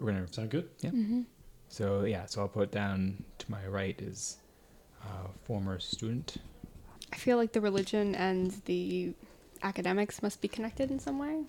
[0.00, 0.32] We're gonna.
[0.32, 0.78] Sound good?
[0.80, 1.22] Mm-hmm.
[1.68, 2.24] So yeah.
[2.26, 4.38] So I'll put down to my right is
[5.02, 6.36] uh, former student.
[7.12, 9.14] I feel like the religion and the
[9.62, 11.42] academics must be connected in some way.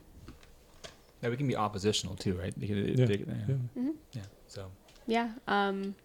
[1.22, 2.54] Yeah, we can be oppositional too, right?
[2.60, 3.36] They Yeah, they could- yeah.
[3.48, 3.56] Yeah.
[3.82, 4.22] hmm yeah.
[4.48, 4.72] So
[5.08, 5.30] Yeah.
[5.48, 5.95] Um,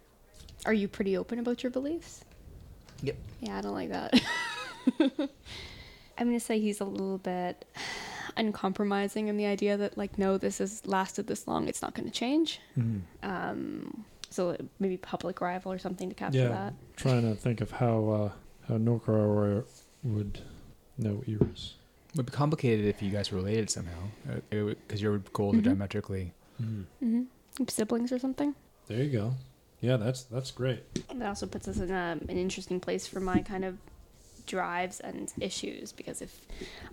[0.67, 2.25] are you pretty open about your beliefs?
[3.03, 3.17] Yep.
[3.41, 4.21] Yeah, I don't like that.
[6.19, 7.65] I'm gonna say he's a little bit
[8.37, 12.11] uncompromising in the idea that like, no, this has lasted this long, it's not gonna
[12.11, 12.61] change.
[12.79, 13.01] Mhm.
[13.23, 16.49] Um, so maybe public rival or something to capture Yeah.
[16.49, 16.75] that.
[16.97, 18.33] Trying to think of how uh,
[18.69, 19.65] how Nokara
[20.03, 20.41] would
[20.99, 21.75] know Iris.
[22.13, 24.09] it would be complicated if you guys were related somehow,
[24.51, 25.59] because your goals Mhm.
[25.59, 26.33] are diametrically.
[26.59, 27.23] hmm
[27.69, 28.55] Siblings or something.
[28.89, 29.35] There you go.
[29.81, 30.83] Yeah, that's that's great.
[31.09, 33.79] That also puts us in a, an interesting place for my kind of
[34.47, 36.47] drives and issues because if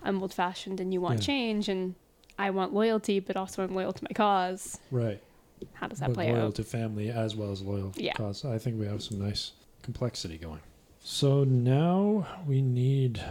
[0.03, 1.25] I'm old fashioned and you want Yeah.
[1.25, 1.95] change and
[2.39, 5.21] I want loyalty but also I'm loyal to my cause, Right.
[5.73, 6.41] how does that but play loyal out?
[6.41, 8.13] Loyal to family as well as loyal to Yeah.
[8.13, 8.45] cause.
[8.45, 9.51] I think we have some nice
[9.83, 10.61] complexity going.
[11.03, 13.23] So now we need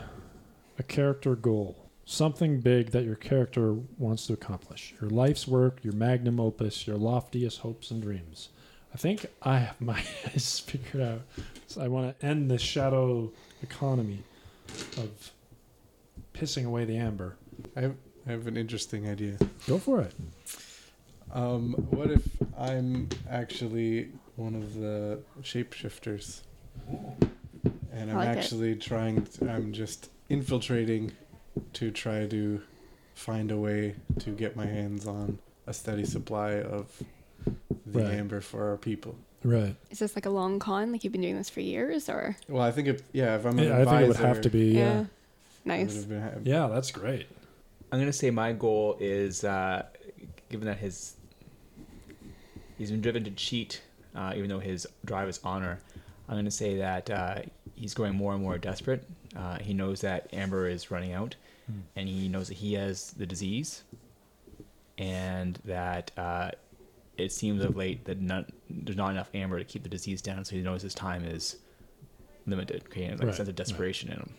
[0.77, 1.77] a character goal.
[2.05, 4.93] Something big that your character wants to accomplish.
[5.01, 8.49] Your life's work, your magnum opus, your loftiest hopes and dreams.
[8.93, 11.21] I think I have my eyes figured out.
[11.69, 13.31] So I want to end the shadow
[13.63, 14.25] economy
[14.97, 15.31] of
[16.35, 17.37] pissing away the amber.
[17.77, 17.95] I have,
[18.27, 19.39] I have an interesting idea.
[19.69, 20.13] Go for it.
[21.33, 22.27] Um, what if
[22.59, 26.41] I'm actually one of the shapeshifters?
[27.93, 28.41] And I'm I like it.
[28.41, 31.13] actually trying, to, I'm just infiltrating
[31.75, 32.63] to try to
[33.15, 37.03] find a way to get my hands on a steady supply of
[37.87, 38.15] the Right.
[38.15, 39.17] amber for our people.
[39.43, 39.75] Right.
[39.91, 40.93] Is this like a long con?
[40.93, 43.59] Like you've been doing this for years, or Well, I think if yeah, if I'm
[43.59, 44.73] an Yeah, I think it would have to be.
[44.73, 44.91] Yeah.
[44.93, 45.09] I would
[45.65, 46.05] nice.
[46.05, 47.27] been Yeah, that's great.
[47.91, 49.85] I'm gonna say my goal is, uh,
[50.51, 51.15] given that his
[52.79, 53.83] he's been driven to cheat,
[54.15, 55.81] uh, even though his drive is honor.
[56.31, 57.43] I'm gonna say that uh,
[57.75, 59.05] he's growing more and more desperate.
[59.37, 61.35] Uh, he knows that Amber is running out,
[61.67, 61.81] Hmm.
[61.97, 63.83] and he knows that he has the disease,
[64.99, 66.51] and that uh,
[67.17, 70.45] it seems of late that not, there's not enough Amber to keep the disease down.
[70.45, 71.57] So he knows his time is
[72.47, 73.57] limited, creating like Right, a sense of right.
[73.57, 74.35] desperation in him.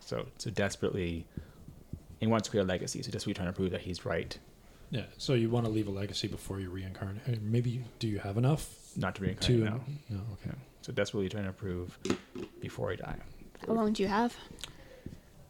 [0.00, 1.26] So so desperately
[2.20, 3.02] he wants to create a legacy.
[3.02, 4.36] So desperately trying to prove that he's right,
[4.90, 5.04] Yeah.
[5.18, 7.40] So you want to leave a legacy before you reincarnate.
[7.42, 9.26] Maybe do you have enough not to to?
[9.26, 9.80] reincarnate now.
[10.16, 10.20] No.
[10.44, 10.56] Okay.
[10.82, 11.98] So desperately trying to prove
[12.60, 13.16] before he die.
[13.66, 14.34] How long do you have?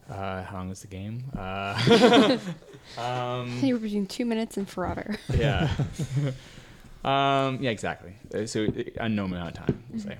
[0.08, 1.22] Uh, how long is the game?
[1.36, 2.38] Uh,
[2.98, 5.16] um, You were between two minutes and forever.
[5.36, 5.70] yeah.
[7.04, 8.14] um, yeah, exactly.
[8.34, 9.82] Uh, So uh, unknown amount of time.
[9.90, 10.18] We'll say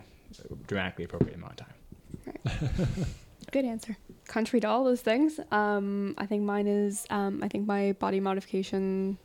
[0.69, 3.07] dramatically appropriate amount of time.
[3.51, 3.97] Good answer.
[4.29, 7.05] Contrary to all those things, um, I think mine is.
[7.11, 9.19] Um, I think my body modification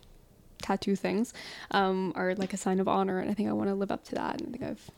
[0.60, 1.32] tattoo things
[1.70, 4.02] um, are like a sign of honor, and I think I want to live up
[4.06, 4.40] to that.
[4.40, 4.90] And I think I've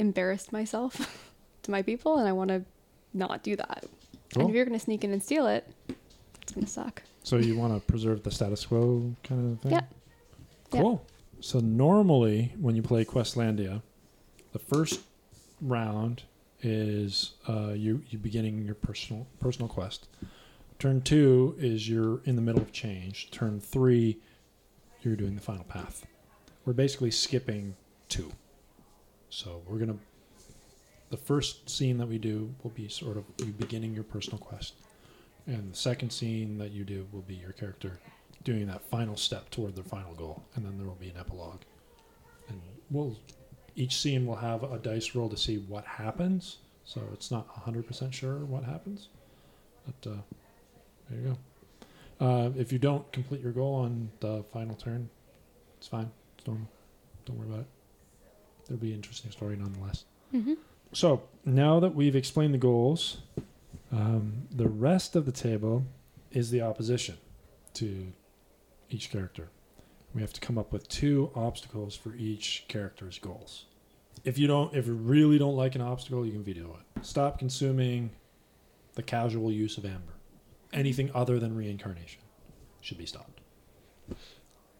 [0.00, 1.24] embarrassed myself
[1.62, 2.64] to my people, and I want to
[3.14, 3.84] not do that.
[4.34, 5.68] And if you're gonna sneak in and steal it,
[6.42, 7.02] it's gonna suck.
[7.22, 9.72] So you want to preserve the status quo kind of thing?
[9.72, 9.82] Yeah.
[10.72, 10.80] Yeah.
[10.80, 11.06] Cool.
[11.40, 13.82] So normally when you play Questlandia,
[14.52, 15.00] the first
[15.60, 16.22] round
[16.62, 20.08] is uh, you you beginning your personal personal quest.
[20.78, 23.30] Turn two is you're in the middle of change.
[23.30, 24.18] Turn three,
[25.02, 26.06] you're doing the final path.
[26.64, 27.74] We're basically skipping
[28.08, 28.32] two.
[29.30, 29.96] So we're gonna.
[31.10, 34.74] The first scene that we do will be sort of you beginning your personal quest.
[35.46, 37.98] And the second scene that you do will be your character
[38.44, 41.60] doing that final step toward their final goal, and then there will be an epilogue.
[42.48, 43.18] And we'll
[43.76, 47.86] each scene will have a dice roll to see what happens, so it's not hundred
[47.86, 49.08] percent sure what happens.
[49.86, 50.16] But uh,
[51.08, 51.36] there you
[52.20, 52.26] go.
[52.26, 55.08] Uh, if you don't complete your goal on the final turn,
[55.78, 56.10] it's fine.
[56.36, 56.68] It's normal.
[57.24, 57.79] Don't worry about it.
[58.70, 60.04] It'll be an interesting story nonetheless.
[60.32, 60.54] Mm-hmm.
[60.92, 63.18] So now that we've explained the goals,
[63.92, 65.84] um, the rest of the table
[66.30, 67.16] is the opposition
[67.74, 68.12] to
[68.90, 69.48] each character.
[70.14, 73.64] We have to come up with two obstacles for each character's goals.
[74.24, 77.04] If you don't, if you really don't like an obstacle, you can veto it.
[77.04, 78.10] Stop consuming
[78.94, 80.14] the casual use of amber.
[80.72, 82.20] Anything other than reincarnation
[82.80, 83.40] should be stopped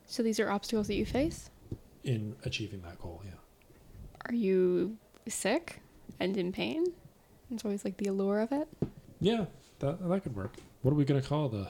[0.07, 1.51] So these are obstacles that you face.
[2.05, 3.23] in achieving that goal.
[3.25, 3.33] Yeah.
[4.27, 4.97] Are you
[5.29, 5.81] sick
[6.19, 6.87] and in pain?
[7.51, 8.69] It's always like the allure of it.
[9.21, 9.47] Yeah,
[9.81, 10.55] that that could work.
[10.83, 11.69] What are we gonna call the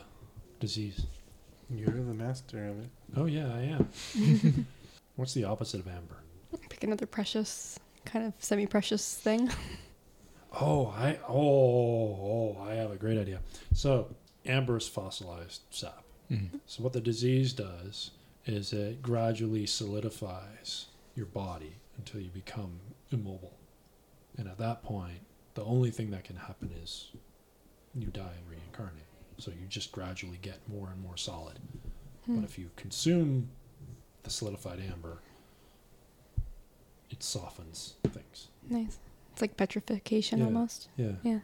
[0.58, 1.06] disease?
[1.70, 2.90] You're the master of it.
[3.16, 4.66] Oh yeah, I am.
[5.16, 6.16] What's the opposite of amber?
[6.68, 9.50] Pick another precious, kind of semi-precious thing.
[10.52, 13.38] Oh, I oh oh I have a great idea.
[13.72, 14.08] So
[14.44, 16.02] amber is fossilized sap.
[16.28, 16.56] Mm-hmm.
[16.66, 18.10] So what the disease does
[18.46, 22.80] is it gradually solidifies your body until you become
[23.12, 23.52] immobile,
[24.38, 25.20] and at that point,
[25.54, 27.10] the only thing that can happen is
[27.94, 29.04] you die and reincarnate.
[29.38, 31.58] So you just gradually get more and more solid.
[32.26, 32.36] Hmm.
[32.36, 33.48] But if you consume
[34.22, 35.18] the solidified amber,
[37.10, 38.48] it softens things.
[38.68, 38.98] Nice.
[39.32, 40.44] It's like petrification Yeah.
[40.46, 40.88] almost.
[40.96, 41.12] Yeah.
[41.22, 41.40] Yeah.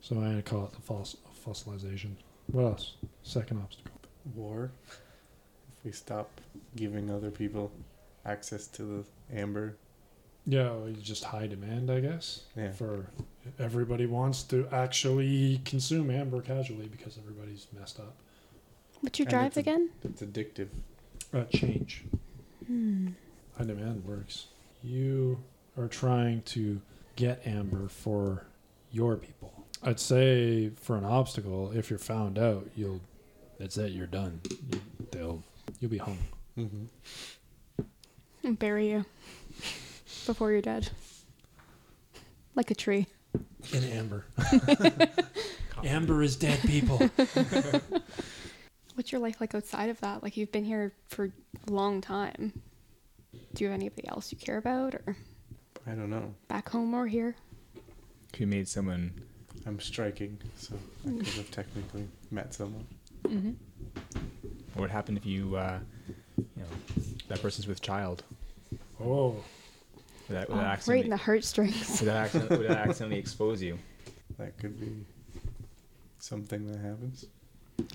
[0.00, 2.16] So I'm gonna call it the foss- fossilization.
[2.52, 2.94] What else?
[3.22, 3.94] Second obstacle.
[4.34, 4.70] War.
[5.78, 6.40] If we stop
[6.76, 7.70] giving other people
[8.24, 8.82] access to
[9.30, 9.76] the amber,
[10.46, 12.42] Yeah, well, you just high demand, I guess.
[12.56, 13.06] yeah, For
[13.58, 18.14] everybody wants to actually consume amber casually because everybody's messed up.
[19.00, 19.90] What's your drive it's a- again?
[20.02, 20.68] it's addictive.
[21.32, 22.04] Uh, change.
[22.66, 23.08] Hmm.
[23.56, 24.46] High demand works.
[24.82, 25.38] You
[25.78, 26.80] are trying to
[27.16, 28.44] get amber for
[28.92, 29.52] your people.
[29.82, 33.00] I'd say for an obstacle, if you're found out, you'll.
[33.58, 33.92] That's it.
[33.92, 34.40] You're done.
[34.50, 34.80] You,
[35.10, 35.42] they'll.
[35.80, 36.18] You'll be hung.
[36.58, 36.84] Mm-hmm.
[38.50, 39.04] And bury you
[40.26, 40.90] before you're dead.
[42.56, 43.06] Like a tree.
[43.72, 44.24] In amber.
[45.84, 46.98] amber is dead people.
[48.96, 50.24] What's your life like outside of that?
[50.24, 52.60] Like you've been here for a long time.
[53.54, 55.16] Do you have anybody else you care about or
[55.86, 56.34] I don't know.
[56.48, 57.36] back home or here?
[58.36, 59.12] You made someone?
[59.64, 60.74] I'm striking, so
[61.06, 62.88] I could have technically met someone.
[63.28, 63.52] Mm-hmm.
[64.72, 65.78] What would happen if you, uh,
[66.36, 68.24] you know, that person's with child?
[69.02, 69.36] Oh.
[70.28, 71.88] Would that, would that Oh, right in the heartstrings.
[72.00, 73.78] would that accident, would that accidentally expose you?
[74.38, 75.04] That could be
[76.18, 77.26] something that happens.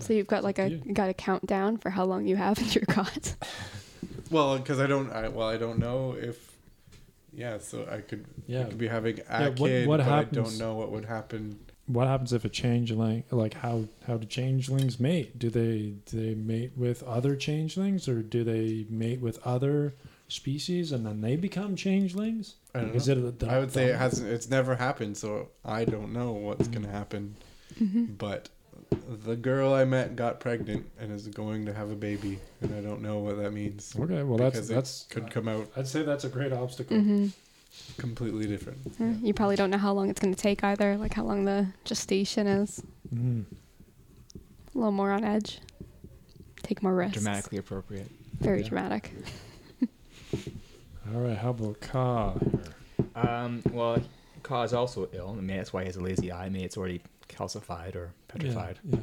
[0.00, 0.76] So you've got like a Yeah.
[0.84, 3.34] you got a countdown for how long you have in your cot.
[4.30, 5.10] Well, because I don't.
[5.12, 6.56] I, well, I don't know if.
[7.32, 8.24] Yeah, so I could.
[8.46, 8.62] Yeah.
[8.62, 11.04] I could be having a Yeah, what- kid, what but I don't know what would
[11.04, 11.58] happen.
[11.86, 15.38] What happens if a changeling, like how how do changelings mate?
[15.38, 19.94] Do they do they mate with other changelings, or do they mate with other
[20.28, 22.54] species and then they become changelings?
[22.74, 23.28] I don't Is know.
[23.28, 23.42] it?
[23.42, 24.28] A, I would say it hasn't.
[24.30, 27.36] It's never happened, so I don't know what's gonna happen.
[28.18, 28.48] But
[29.24, 32.80] the girl I met got pregnant and is going to have a baby, and I
[32.80, 33.94] don't know what that means.
[33.98, 36.98] Okay, well that's it that's could come out I'd say that's a great obstacle.
[36.98, 37.26] hmm
[37.98, 38.78] completely different.
[39.22, 41.66] You probably don't know how long it's going to take either, like how long the
[41.84, 42.82] gestation is.
[43.14, 43.44] Mm.
[44.74, 45.60] A little more on edge.
[46.62, 47.14] Take more risks.
[47.20, 48.10] Dramatically appropriate.
[48.40, 48.68] Very Yeah.
[48.68, 49.12] dramatic.
[51.14, 52.34] All right, how about Ka?
[52.34, 53.04] here?
[53.14, 54.02] Um, well,
[54.42, 55.30] Ka is also ill.
[55.38, 56.48] I mean, that's why he has a lazy eye.
[56.48, 58.78] Maybe it's already calcified or petrified.
[58.84, 58.98] Yeah,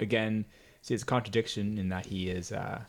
[0.00, 0.44] Again,
[0.82, 2.80] see, it's a contradiction in that he is uh,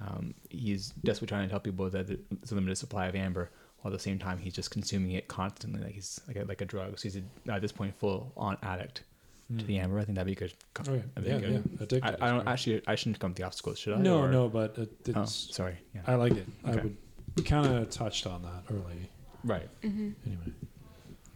[0.00, 3.50] um, he's desperately trying to tell people that there's a limited supply of amber,
[3.80, 6.60] while at the same time he's just consuming it constantly, like he's like a, like
[6.60, 6.98] a drug.
[6.98, 9.02] So he's a, at this point full on addict
[9.50, 9.58] yeah.
[9.58, 9.98] to the amber.
[9.98, 10.52] I think that'd be good.
[10.88, 11.64] Oh, yeah, that'd be yeah, good.
[11.78, 11.82] yeah.
[11.84, 12.82] Addicted I, I don't actually.
[12.86, 13.98] I shouldn't come to the obstacles, should I?
[13.98, 15.54] No, Or- no, but it, Oh, it's.
[15.54, 15.76] sorry.
[15.94, 16.02] Yeah.
[16.06, 16.46] I like it.
[16.64, 16.80] I Okay.
[16.80, 16.96] would.
[17.36, 19.08] We kind of touched on that early.
[19.44, 19.68] right.
[19.82, 20.10] Mm-hmm.
[20.26, 20.52] Anyway.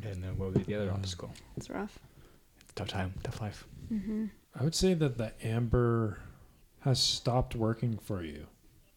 [0.02, 1.30] And then what would be the other Um, obstacle?
[1.56, 1.98] It's rough.
[2.76, 3.66] Tough time, tough life.
[3.92, 4.26] Mm-hmm.
[4.54, 6.20] I would say that the amber
[6.80, 8.46] has stopped working for you,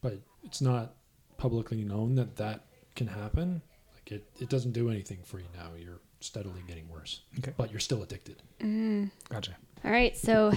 [0.00, 0.94] but it's not
[1.38, 3.62] publicly known that that can happen.
[3.94, 5.70] Like it, it doesn't do anything for you now.
[5.76, 7.52] You're steadily getting worse, Okay.
[7.56, 8.36] but you're still addicted.
[8.60, 9.10] Mm.
[9.28, 9.56] Gotcha.
[9.84, 10.52] All right, so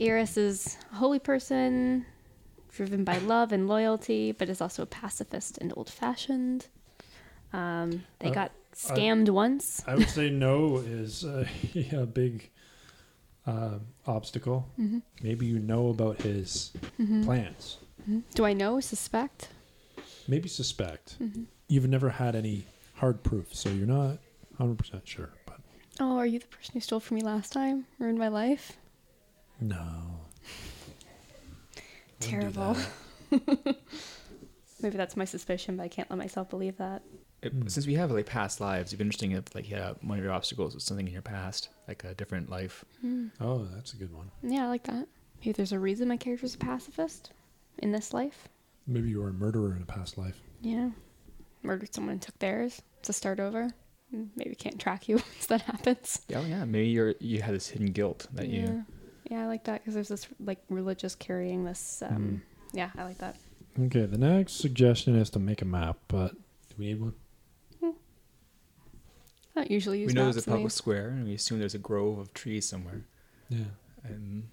[0.00, 2.04] Iris is a holy person,
[2.76, 6.66] driven by love and loyalty, but is also a pacifist and old fashioned.
[7.52, 9.82] Um, they Uh, got scammed once.
[9.86, 11.48] I would say no is a,
[11.92, 12.50] a big
[13.46, 14.68] uh, obstacle.
[14.78, 14.98] Mm-hmm.
[15.22, 17.24] Maybe you know about his Mm-hmm.
[17.24, 17.78] plans.
[18.34, 19.48] Do I know, suspect?
[20.28, 21.16] Maybe suspect.
[21.20, 21.44] Mm-hmm.
[21.68, 24.18] You've never had any hard proof, so you're not
[24.60, 25.30] 100% sure.
[25.46, 25.58] But
[25.98, 27.86] Oh, are you the person who stole from me last time?
[27.98, 28.76] Ruined my life?
[29.60, 30.20] no.
[32.20, 32.76] Wouldn't do Terrible.
[33.30, 33.76] that.
[34.80, 37.02] Maybe that's my suspicion, but I can't let myself believe that.
[37.42, 37.66] It, Hmm.
[37.68, 40.32] Since we have like past lives, it'd be interesting if like yeah, one of your
[40.32, 42.84] obstacles was something in your past, like a different life.
[43.00, 43.26] Hmm.
[43.40, 44.30] Oh, that's a good one.
[44.42, 45.06] Yeah, I like that.
[45.40, 47.30] Maybe there's a reason my character's a pacifist
[47.78, 48.48] in this life.
[48.86, 50.40] Maybe you were a murderer in a past life.
[50.62, 50.90] Yeah.
[51.62, 53.70] Murdered someone and took theirs to start over.
[54.14, 56.22] Mm, Maybe can't track you once that happens.
[56.28, 56.64] Yeah, oh, yeah.
[56.64, 58.60] Maybe you're you had this hidden guilt that yeah.
[58.60, 58.84] you.
[59.30, 62.02] Yeah, I like that because there's this like religious carrying this.
[62.06, 63.36] Um, Yeah, I like that.
[63.78, 67.14] Okay, the next suggestion is to make a map, but do we need one?
[69.54, 70.74] I don't usually use We know there's a public these.
[70.74, 73.06] square, and we assume there's a grove of trees somewhere,
[73.48, 73.64] Yeah.
[74.04, 74.48] and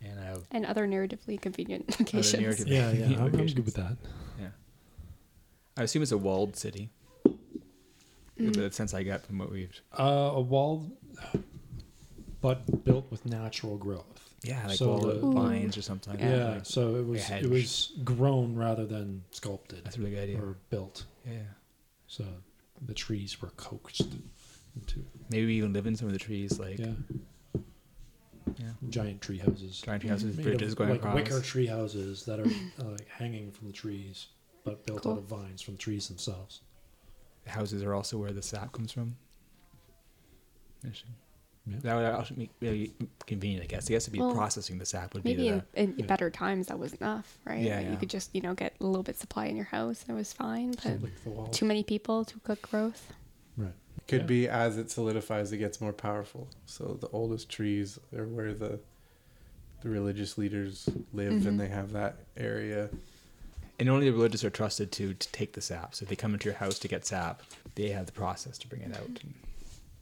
[0.00, 2.40] and I have and other narratively convenient other locations.
[2.40, 3.16] narrative Yeah, yeah.
[3.18, 3.96] I'm, I'm good with that.
[4.38, 4.50] Yeah,
[5.76, 6.90] I assume it's a walled city.
[8.38, 8.54] Mm.
[8.54, 9.80] The sense I get from what we've.
[9.98, 10.88] Uh, a wall,
[12.40, 14.34] but built with natural growth.
[14.42, 16.12] Yeah, like So wall the- of vines or something.
[16.14, 20.00] like Yeah, that, like- so it was it was grown rather than sculpted that's a
[20.00, 20.40] really good idea.
[20.40, 21.04] or built.
[21.26, 21.42] Yeah,
[22.06, 22.24] So
[22.86, 24.06] the trees were coaxed
[24.76, 26.92] into maybe we even live in some of the trees, like yeah
[28.56, 29.80] yeah, giant tree houses.
[29.80, 31.14] giant tree houses, bridges of, going like across.
[31.16, 32.46] wicker tree houses that are
[32.80, 34.28] uh, like hanging from the trees,
[34.64, 35.12] but built Cool.
[35.12, 36.60] out of vines from the trees themselves.
[37.44, 39.16] The houses are also where the sap comes from.
[40.84, 41.14] Interesting.
[41.68, 41.76] Yeah.
[41.82, 42.92] That would also be really
[43.26, 43.88] convenient, I guess.
[43.88, 46.06] I guess to be Well, processing the sap would Maybe be in, the, in yeah.
[46.06, 47.60] better times that was enough, right?
[47.60, 47.90] Yeah, yeah.
[47.90, 50.18] You could just you know get a little bit supply in your house and it
[50.18, 50.74] was fine.
[50.82, 53.12] But like too many people, too quick growth.
[53.56, 53.72] Right.
[54.06, 54.26] Could Yeah.
[54.26, 56.48] be as it solidifies, it gets more powerful.
[56.66, 58.80] So the oldest trees are where the
[59.82, 61.46] the religious leaders live, Mhm.
[61.46, 62.88] and they have that area.
[63.80, 65.94] and only the religious are trusted to, to take the sap.
[65.94, 67.44] So if they come into your house to get sap,
[67.76, 69.20] they have the process to bring it out.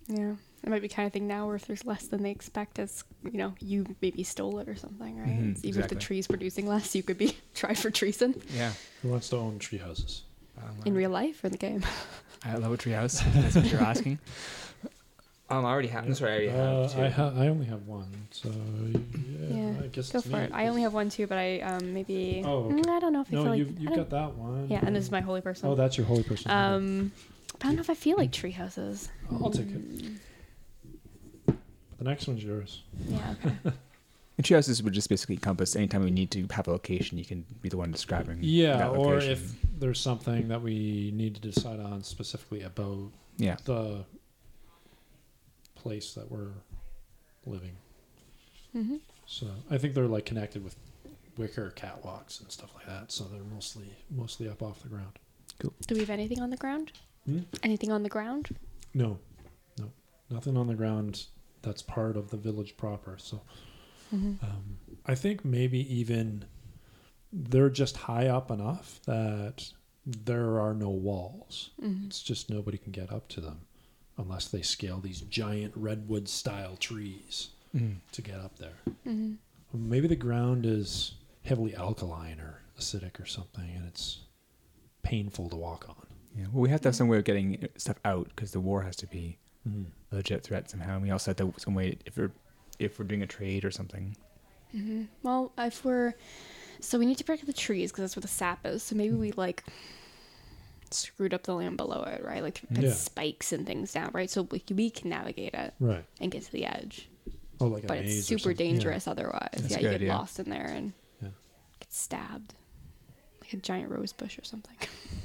[0.09, 2.79] Yeah, it might be kind of thing now where if there's less than they expect,
[2.81, 5.29] as you know, you maybe stole it or something, right?
[5.29, 5.95] Mhm, Even if exactly.
[5.95, 9.59] the tree's producing less, you could be tried for treason yeah, Who wants to own
[9.61, 10.23] tree houses?
[10.85, 11.83] in real life or in the game.
[12.45, 13.23] I love a treehouse.
[13.35, 14.19] That's what you're asking.
[15.49, 16.05] Um, I already have.
[16.05, 17.01] I'm sorry, I already Uh, have two.
[17.03, 20.43] I ha- I only have one, so yeah, Yeah, I guess Go it's for me,
[20.43, 20.51] it.
[20.53, 22.81] I only have one too, but I um maybe Oh, okay.
[22.83, 24.67] Mm, I don't know if I No, feel like you've I you've got that one.
[24.69, 25.69] yeah, and this is my holy person.
[25.71, 26.51] Oh, that's your holy person.
[26.51, 27.13] um,
[27.63, 29.09] I don't know if I feel like tree houses.
[29.31, 29.83] I'll take it.
[31.99, 32.83] The next one's yours.
[33.09, 33.73] Yeah, okay.
[34.39, 37.47] And treehouses would just basically encompass anytime we need to have a location, you can
[37.63, 38.39] be the one describing.
[38.43, 39.33] Yeah, that or location.
[39.33, 44.05] if there's something that we need to decide on specifically about yeah, the
[45.75, 46.53] place that we're
[47.47, 47.77] living.
[48.77, 48.97] Mm-hmm.
[49.27, 50.77] So I think they're like connected with
[51.39, 53.13] wicker catwalks and stuff like that.
[53.13, 55.19] So they're mostly mostly up off the ground.
[55.59, 55.73] Cool.
[55.87, 56.93] Do we have anything on the ground?
[57.25, 57.41] Hmm?
[57.63, 58.55] Anything on the ground?
[58.93, 59.19] No,
[59.79, 59.91] no,
[60.29, 61.25] nothing on the ground.
[61.67, 63.17] That's part of the village proper.
[63.19, 63.43] So
[64.15, 64.45] Mm-hmm.
[64.45, 66.45] um, I think maybe even
[67.33, 69.69] they're just high up enough that
[70.07, 71.71] there are no walls.
[71.83, 72.07] Mm-hmm.
[72.07, 73.63] It's just nobody can get up to them
[74.17, 77.97] unless they scale these giant redwood style trees Mm.
[78.13, 78.79] to get up there.
[79.07, 79.33] Mm-hmm.
[79.75, 84.21] Maybe the ground is heavily alkaline or acidic or something, and it's
[85.03, 86.07] painful to walk on.
[86.39, 86.47] Yeah.
[86.53, 88.95] Well, we have to have some way of getting stuff out because the war has
[88.97, 89.39] to be
[89.69, 89.87] Mm.
[90.13, 90.95] A legit threat somehow.
[90.95, 92.33] And we also have to some way if we're
[92.79, 94.17] if we're doing a trade or something.
[94.75, 95.05] Mm-hmm.
[95.23, 96.15] Well, if we're
[96.81, 98.83] so we need to protect the trees because that's where the sap is.
[98.83, 99.65] So maybe we like
[100.91, 102.43] screwed up the land below it, right?
[102.43, 102.93] Like put Yeah.
[102.93, 104.31] spikes and things down, right?
[104.31, 106.05] So we, we can navigate it Right.
[106.21, 107.09] and get to the edge.
[107.61, 108.67] Oh, like a But maze it's or super something.
[108.67, 108.73] Yeah.
[108.73, 109.49] dangerous otherwise.
[109.53, 110.09] That's yeah, you get idea.
[110.11, 110.93] lost in there and
[111.23, 111.29] Yeah.
[111.81, 112.55] get stabbed.
[113.41, 114.77] Like a giant rose bush or something.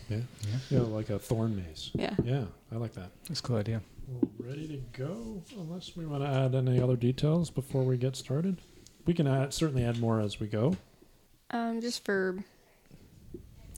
[0.10, 0.18] Yeah.
[0.42, 0.58] Yeah.
[0.70, 1.92] Yeah, like a thorn maze.
[1.94, 2.16] yeah.
[2.24, 3.10] Yeah, I like that.
[3.28, 3.82] That's a cool idea.
[4.12, 5.42] Well, ready to go?
[5.58, 8.62] Unless we want to add any other details before we get started,
[9.06, 10.76] we can add certainly add more as we go.
[11.52, 12.38] Um, just for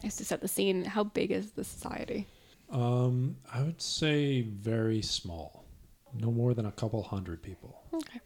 [0.02, 2.28] just to set the scene, how big is the society?
[2.70, 5.66] Um, I would say very small,
[6.14, 7.84] no more than a couple hundred people.
[7.94, 8.20] Okay.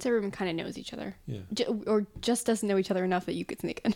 [0.00, 1.40] So everyone kind of knows each other, Yeah.
[1.52, 3.94] J- or just doesn't know each other enough that you could sneak in.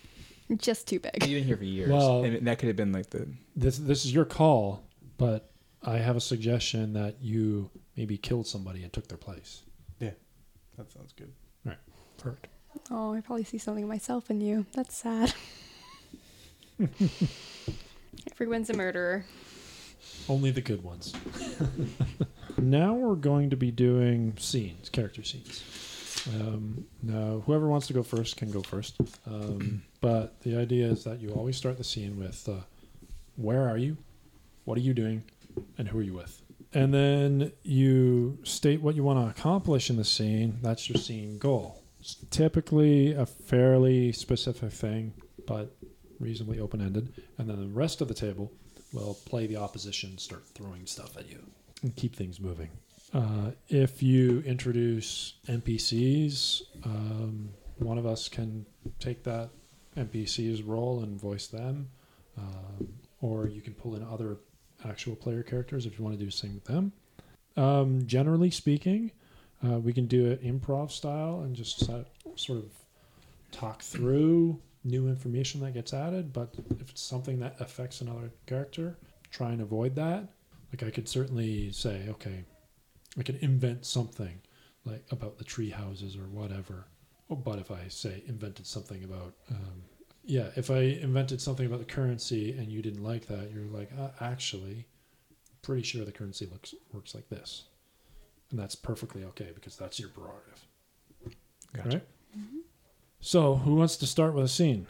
[0.58, 1.12] just too big.
[1.22, 4.04] You've been here for years, Well- and that could have been like the This this
[4.06, 4.82] is your call,
[5.18, 5.51] but
[5.84, 9.62] I have a suggestion that you maybe killed somebody and took their place.
[9.98, 10.10] Yeah,
[10.78, 11.32] that sounds good.
[11.66, 11.78] All right,
[12.18, 12.48] perfect.
[12.90, 14.66] Oh, I probably see something of myself in you.
[14.74, 15.34] That's sad.
[18.32, 19.24] Everyone's a murderer.
[20.28, 21.12] Only the good ones.
[22.58, 25.62] now we're going to be doing scenes, character scenes.
[26.28, 28.96] Um, now, whoever wants to go first can go first.
[29.26, 32.60] Um, but the idea is that you always start the scene with uh,
[33.36, 33.96] where are you,
[34.64, 35.24] what are you doing,
[35.78, 36.42] and who are you with.
[36.74, 40.58] And then you state what you want to accomplish in the scene.
[40.62, 41.82] That's your scene goal.
[42.00, 45.12] It's typically a fairly specific thing,
[45.46, 45.76] but
[46.18, 47.12] reasonably open ended.
[47.38, 48.50] And then the rest of the table
[48.92, 51.38] will play the opposition, start throwing stuff at you,
[51.82, 52.70] and keep things moving.
[53.12, 58.64] Uh, if you introduce NPCs, um, one of us can
[58.98, 59.50] take that
[59.96, 61.90] NPC's role and voice them,
[62.38, 62.88] um,
[63.20, 64.38] or you can pull in other
[64.84, 66.92] actual player characters if you want to do the same with them.
[67.56, 69.12] Um, generally speaking,
[69.64, 72.04] uh, we can do it improv style and just so-
[72.36, 72.70] sort of
[73.50, 76.32] talk through new information that gets added.
[76.32, 78.96] But if it's something that affects another character,
[79.30, 80.28] try and avoid that.
[80.72, 82.44] Like I could certainly say, okay,
[83.18, 84.40] I could invent something
[84.84, 86.86] like about the tree houses or whatever.
[87.28, 89.82] But if I say invented something about, um,
[90.24, 93.90] yeah, if I invented something about the currency and you didn't like that, you're like,
[93.98, 94.86] uh, actually,
[95.62, 97.64] pretty sure the currency looks works like this,
[98.50, 100.66] and that's perfectly okay because that's your prerogative.
[101.72, 101.88] Gotcha.
[101.88, 102.02] Right.
[103.20, 104.86] So, who wants to start with a scene?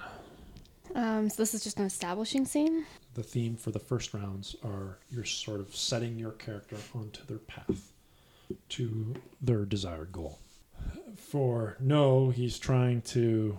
[0.94, 2.86] Um, so this is just an establishing scene.
[3.14, 7.38] The theme for the first rounds are you're sort of setting your character onto their
[7.38, 7.92] path
[8.70, 10.38] to their desired goal.
[11.16, 13.58] For no, he's trying to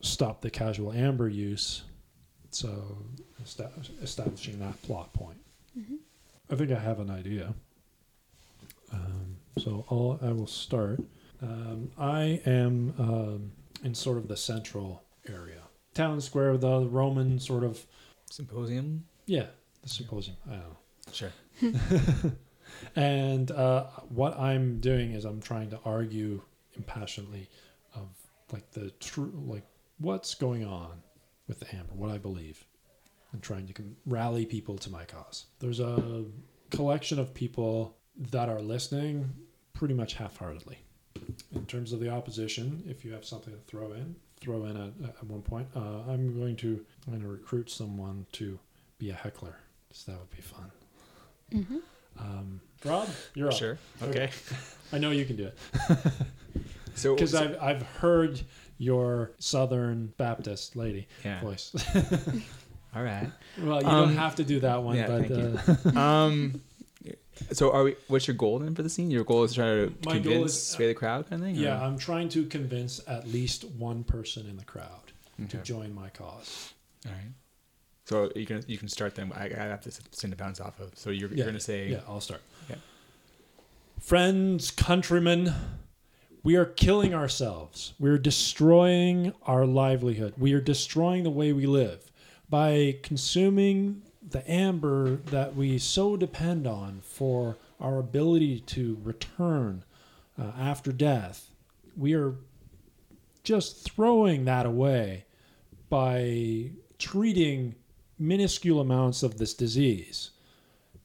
[0.00, 1.82] stop the casual amber use,
[2.50, 2.98] so
[3.42, 3.70] esta-
[4.02, 5.38] establishing that plot point.
[6.50, 7.54] I think I have an idea.
[8.92, 11.00] Um, so I'll, I will start.
[11.42, 13.52] Um, I am um,
[13.84, 15.60] in sort of the central area,
[15.94, 17.84] town square, the Roman sort of
[18.30, 19.04] Symposium.
[19.26, 19.46] yeah,
[19.82, 20.36] the symposium.
[20.46, 20.76] I don't know.
[21.12, 21.32] Sure.
[22.96, 26.42] And uh, what I'm doing is I'm trying to argue
[26.76, 27.48] impassionately
[27.94, 28.08] of
[28.52, 29.64] like the true like
[29.98, 31.02] what's going on
[31.46, 32.64] with the amber, what I believe,
[33.32, 35.46] and trying to com- rally people to my cause.
[35.58, 36.24] There's a
[36.70, 37.96] collection of people
[38.30, 39.32] that are listening
[39.72, 40.78] pretty much half-heartedly.
[41.54, 44.92] In terms of the opposition, if you have something to throw in, throw in at,
[45.08, 45.66] at one point.
[45.74, 48.58] Uh, I'm going to I'm going to recruit someone to
[48.98, 49.56] be a heckler,
[49.92, 50.70] so that would be fun.
[51.52, 51.76] Mm-hmm.
[52.20, 53.54] Um, Rob, you're up.
[53.54, 53.78] Sure.
[54.02, 54.24] Okay.
[54.24, 54.30] Okay.
[54.92, 55.58] I know you can do it
[56.94, 58.40] So because so- I've I've heard
[58.78, 61.40] your Southern Baptist lady yeah.
[61.40, 61.72] voice.
[62.96, 63.30] All right.
[63.60, 66.62] well, you Um, don't have to do that one, yeah, but thank uh, um.
[67.52, 67.94] So are we?
[68.08, 69.10] What's your goal then for the scene?
[69.12, 71.56] Your goal is to try to My convince, is- sway the crowd, kind of thing.
[71.58, 75.48] or- yeah, I'm trying to convince at least one person in the crowd Okay.
[75.50, 76.72] to join my cause.
[77.06, 77.32] All right.
[78.06, 79.30] So you can you can start then.
[79.34, 80.90] I, I have to send to bounce off of.
[80.96, 82.40] So you're, Yeah, you're gonna say Yeah, I'll start.
[82.68, 82.76] Yeah.
[84.00, 85.52] Friends, countrymen,
[86.42, 87.94] we are killing ourselves.
[87.98, 90.34] We're destroying our livelihood.
[90.38, 92.10] We are destroying the way we live
[92.48, 99.84] by consuming the amber that we so depend on for our ability to return
[100.38, 101.50] uh, after death.
[101.96, 102.34] We are
[103.42, 105.24] just throwing that away
[105.88, 107.74] by treating
[108.18, 110.30] minuscule amounts of this disease.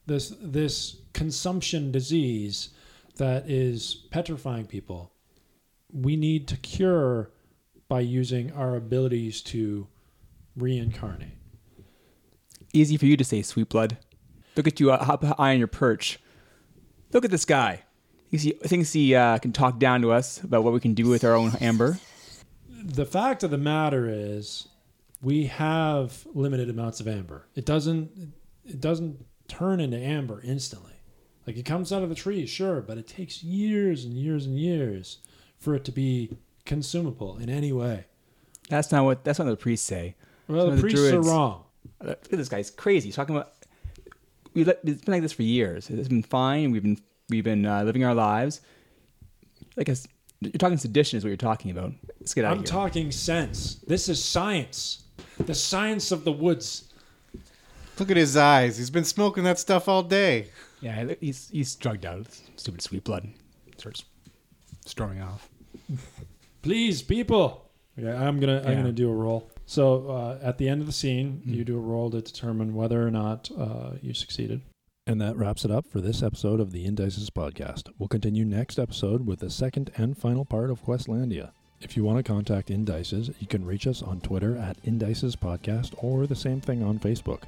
[0.06, 2.70] This this consumption disease
[3.16, 5.13] that is petrifying people.
[5.94, 7.30] We need to cure
[7.88, 9.86] by using our abilities to
[10.56, 11.38] reincarnate.
[12.72, 13.96] Easy for you to say, sweet blood.
[14.56, 16.18] Look at you uh, up high on your perch.
[17.12, 17.82] Look at this guy.
[18.30, 21.22] He, thinks he uh, can talk down to us about what we can do with
[21.22, 21.98] our own amber.
[22.68, 24.66] The fact of the matter is
[25.22, 27.46] we have limited amounts of amber.
[27.54, 28.34] It doesn't
[28.64, 30.94] it doesn't turn into amber instantly.
[31.46, 34.58] Like it comes out of the tree, sure, but it takes years and years and
[34.58, 35.18] years
[35.64, 36.30] for it to be
[36.66, 38.04] consumable in any way.
[38.68, 39.24] That's not what.
[39.24, 40.14] That's not what the priests say.
[40.48, 41.64] Well, Some the of the priests are wrong.
[42.00, 42.58] Uh, Look at this guy.
[42.58, 43.08] He's crazy.
[43.08, 43.52] He's talking about.
[44.54, 45.90] We let, it's been like this for years.
[45.90, 46.70] It's been fine.
[46.70, 46.98] We've been
[47.28, 48.60] we've been uh, living our lives.
[49.76, 49.96] Like a,
[50.40, 51.92] you're talking sedition is what you're talking about.
[52.20, 52.58] Let's get out of here.
[52.58, 52.80] I'm of here.
[52.80, 53.76] talking sense.
[53.86, 55.02] This is science.
[55.38, 56.92] The science of the woods.
[57.98, 58.76] Look at his eyes.
[58.78, 60.50] He's been smoking that stuff all day.
[60.80, 62.26] yeah, he's he's drugged out.
[62.56, 63.28] Stupid sweet blood.
[63.76, 64.04] Starts
[64.86, 65.48] storming off.
[66.62, 67.70] Please, people.
[67.98, 68.74] Okay, I'm gonna I'm Yeah.
[68.76, 69.48] gonna do a roll.
[69.66, 71.54] So uh, at the end of the scene, Mm.
[71.54, 74.62] you do a roll to determine whether or not uh, you succeeded.
[75.06, 77.90] And that wraps it up for this episode of the Indices podcast.
[77.98, 81.50] We'll continue next episode with the second and final part of Questlandia.
[81.80, 85.92] If you want to contact Indices, you can reach us on Twitter at Indices Podcast
[86.02, 87.42] or the same thing on Facebook.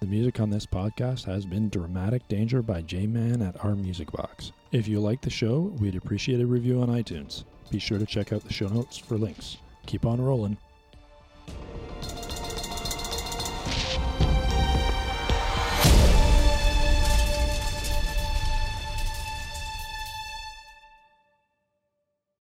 [0.00, 4.10] The music on this podcast has been Dramatic Danger by J Man at Our Music
[4.10, 4.52] Box.
[4.72, 7.44] If you like the show, we'd appreciate a review on iTunes.
[7.70, 9.58] Be sure to check out the show notes for links.
[9.86, 10.56] Keep on rolling.